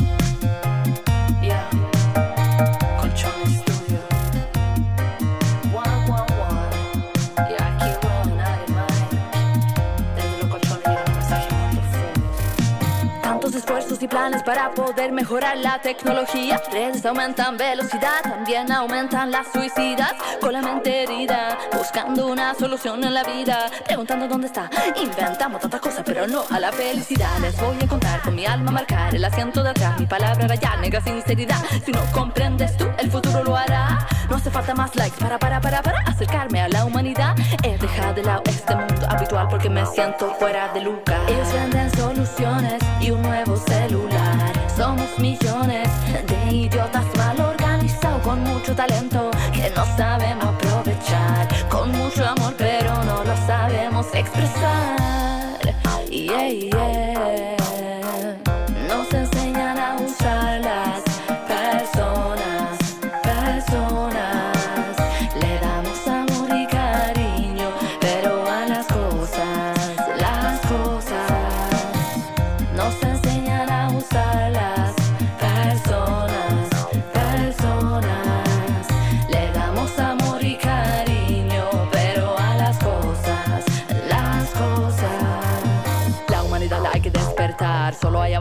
Y 13.92 14.08
planes 14.08 14.44
para 14.44 14.72
poder 14.72 15.12
mejorar 15.12 15.58
la 15.58 15.82
tecnología. 15.82 16.62
Redes 16.72 17.04
aumentan 17.06 17.58
velocidad, 17.58 18.22
también 18.22 18.72
aumentan 18.72 19.32
las 19.32 19.52
suicidas. 19.52 20.14
Con 20.40 20.54
la 20.54 20.62
mente 20.62 21.04
herida, 21.04 21.58
buscando 21.76 22.28
una 22.28 22.54
solución 22.54 23.04
en 23.04 23.16
la 23.16 23.24
vida. 23.24 23.66
Preguntando 23.86 24.28
dónde 24.28 24.48
está. 24.48 24.70
Inventamos 24.96 25.60
tantas 25.60 25.82
cosas, 25.82 26.04
pero 26.06 26.28
no 26.28 26.44
a 26.52 26.60
la 26.60 26.72
felicidad. 26.72 27.40
Les 27.40 27.60
voy 27.60 27.76
a 27.84 27.88
contar 27.88 28.22
con 28.22 28.36
mi 28.36 28.46
alma 28.46 28.72
marcar 28.72 29.14
el 29.14 29.26
asiento 29.26 29.64
de 29.64 29.72
atrás. 29.72 30.00
Mi 30.00 30.06
palabra 30.06 30.48
raya, 30.48 30.78
negra 30.78 31.02
sinceridad. 31.02 31.60
Si 31.84 31.92
no 31.92 32.02
comprendes 32.14 32.78
tú, 32.78 32.86
el 33.00 33.10
futuro 33.10 33.44
lo 33.44 33.58
hará. 33.58 34.08
No 34.30 34.36
hace 34.36 34.52
falta 34.52 34.76
más 34.76 34.96
likes 34.96 35.18
para, 35.20 35.40
para, 35.40 35.60
para, 35.60 35.82
para 35.82 36.00
acercarme 36.02 36.62
a 36.62 36.70
la 36.70 36.86
humanidad. 36.86 37.36
He 37.64 37.78
dejado 37.78 38.14
de 38.14 38.24
lado 38.24 38.44
este 38.46 38.76
mundo 38.76 39.08
habitual 39.10 39.48
porque 39.50 39.70
me 39.70 39.84
siento 39.88 40.34
fuera 40.36 40.72
de 40.74 40.82
lugar. 40.82 41.20
Ellos 41.28 41.52
venden 41.52 41.90
soluciones 41.98 42.82
y 43.02 43.10
un 43.12 43.24
nuevo 43.24 43.58
Somos 44.76 45.18
millones 45.20 45.90
de 46.28 46.56
idiotas 46.56 47.06
mal 47.18 47.40
organizados 47.40 48.22
con 48.24 48.44
mucho 48.44 48.76
talento 48.76 49.32
que 49.54 49.72
no 49.76 49.86
sabemos 49.98 50.46
aprovechar. 50.46 51.48
Con 51.70 51.92
mucho 51.92 52.26
amor, 52.26 52.54
pero 52.58 52.94
no 53.06 53.24
lo 53.24 53.36
sabemos 53.48 54.08
expresar. 54.14 54.98
Yeah, 56.10 56.50
yeah. 56.50 56.99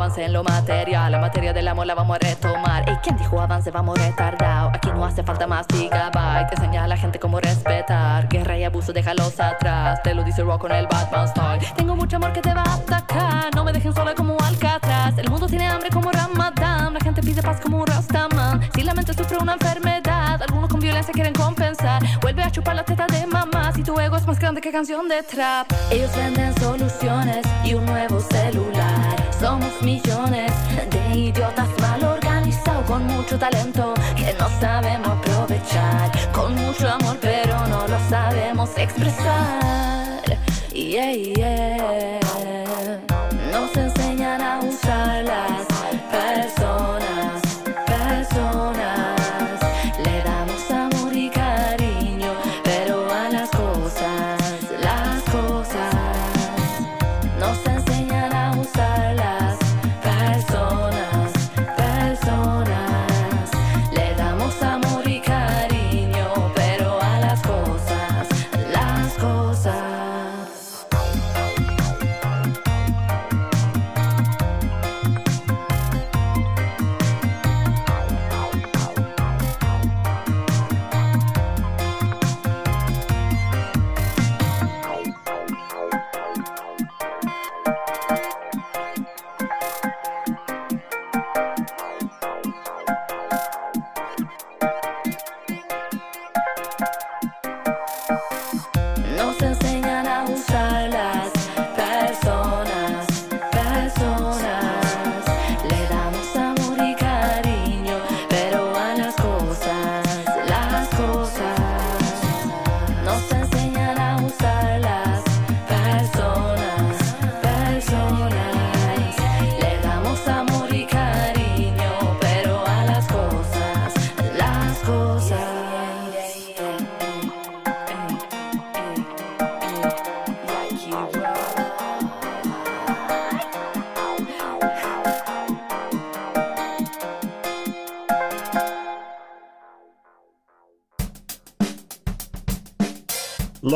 Avance 0.08 0.24
en 0.24 0.32
lo 0.32 0.42
material. 0.42 1.12
La 1.12 1.18
materia 1.18 1.52
del 1.52 1.68
amor 1.68 1.86
la 1.86 1.94
vamos 1.94 2.16
a 2.16 2.18
retomar. 2.18 2.88
¿Y 2.88 2.96
quién 2.96 3.16
dijo 3.18 3.40
avance? 3.40 3.70
Vamos 3.70 3.98
retardado. 3.98 4.70
Aquí 4.72 4.88
no 4.90 5.04
hace 5.04 5.22
falta 5.22 5.46
más 5.46 5.66
gigabyte. 5.70 6.50
Enseña 6.52 6.84
a 6.84 6.88
la 6.88 6.96
gente 6.96 7.18
cómo 7.18 7.40
respetar. 7.40 8.26
Guerra 8.28 8.56
y 8.56 8.64
abuso, 8.64 8.92
déjalos 8.94 9.38
atrás. 9.38 10.02
Te 10.02 10.14
lo 10.14 10.24
dice 10.24 10.42
Rock 10.42 10.62
con 10.62 10.72
el 10.72 10.86
Batman 10.86 11.28
Style. 11.28 11.60
Tengo 11.76 11.94
mucho 11.94 12.16
amor 12.16 12.32
que 12.32 12.40
te 12.40 12.54
va 12.54 12.62
a 12.62 12.74
atacar. 12.74 13.54
No 13.54 13.64
me 13.64 13.72
dejen 13.72 13.94
sola 13.94 14.14
como 14.14 14.38
Alcatraz. 14.40 15.18
El 15.18 15.28
mundo 15.28 15.46
tiene 15.46 15.66
hambre 15.66 15.90
como 15.90 16.10
Ramadán. 16.10 16.94
La 16.94 17.00
gente 17.00 17.22
pide 17.22 17.42
paz 17.42 17.60
como 17.60 17.80
un 17.80 17.86
Rastaman. 17.86 18.62
Si 18.74 18.82
la 18.82 18.94
mente 18.94 19.12
sufre 19.12 19.36
una 19.36 19.54
enfermedad, 19.54 20.40
algunos 20.40 20.70
con 20.70 20.80
violencia 20.80 21.12
quieren 21.12 21.34
compensar. 21.34 22.02
Vuelve 22.22 22.42
a 22.42 22.50
chupar 22.50 22.76
la 22.76 22.84
teta 22.84 23.06
de 23.08 23.26
mamá. 23.26 23.72
Si 23.74 23.82
tu 23.82 23.98
ego 24.00 24.16
es 24.16 24.26
más 24.26 24.38
grande 24.38 24.62
que 24.62 24.72
canción 24.72 25.06
de 25.06 25.22
trap. 25.22 25.70
Ellos 25.90 26.10
venden 26.16 26.54
soluciones 26.58 27.44
y 27.62 27.74
un 27.74 27.84
nuevo 27.84 28.20
celular. 28.20 29.17
Somos 29.40 29.80
millones 29.82 30.52
de 30.90 31.16
idiotas 31.16 31.68
mal 31.80 32.02
organizados 32.02 32.84
con 32.86 33.06
mucho 33.06 33.38
talento 33.38 33.94
que 34.16 34.34
no 34.38 34.48
sabemos 34.60 35.08
aprovechar. 35.08 36.10
Con 36.32 36.54
mucho 36.56 36.88
amor, 36.88 37.16
pero 37.20 37.56
no 37.68 37.86
lo 37.86 37.98
sabemos 38.08 38.70
expresar. 38.76 39.78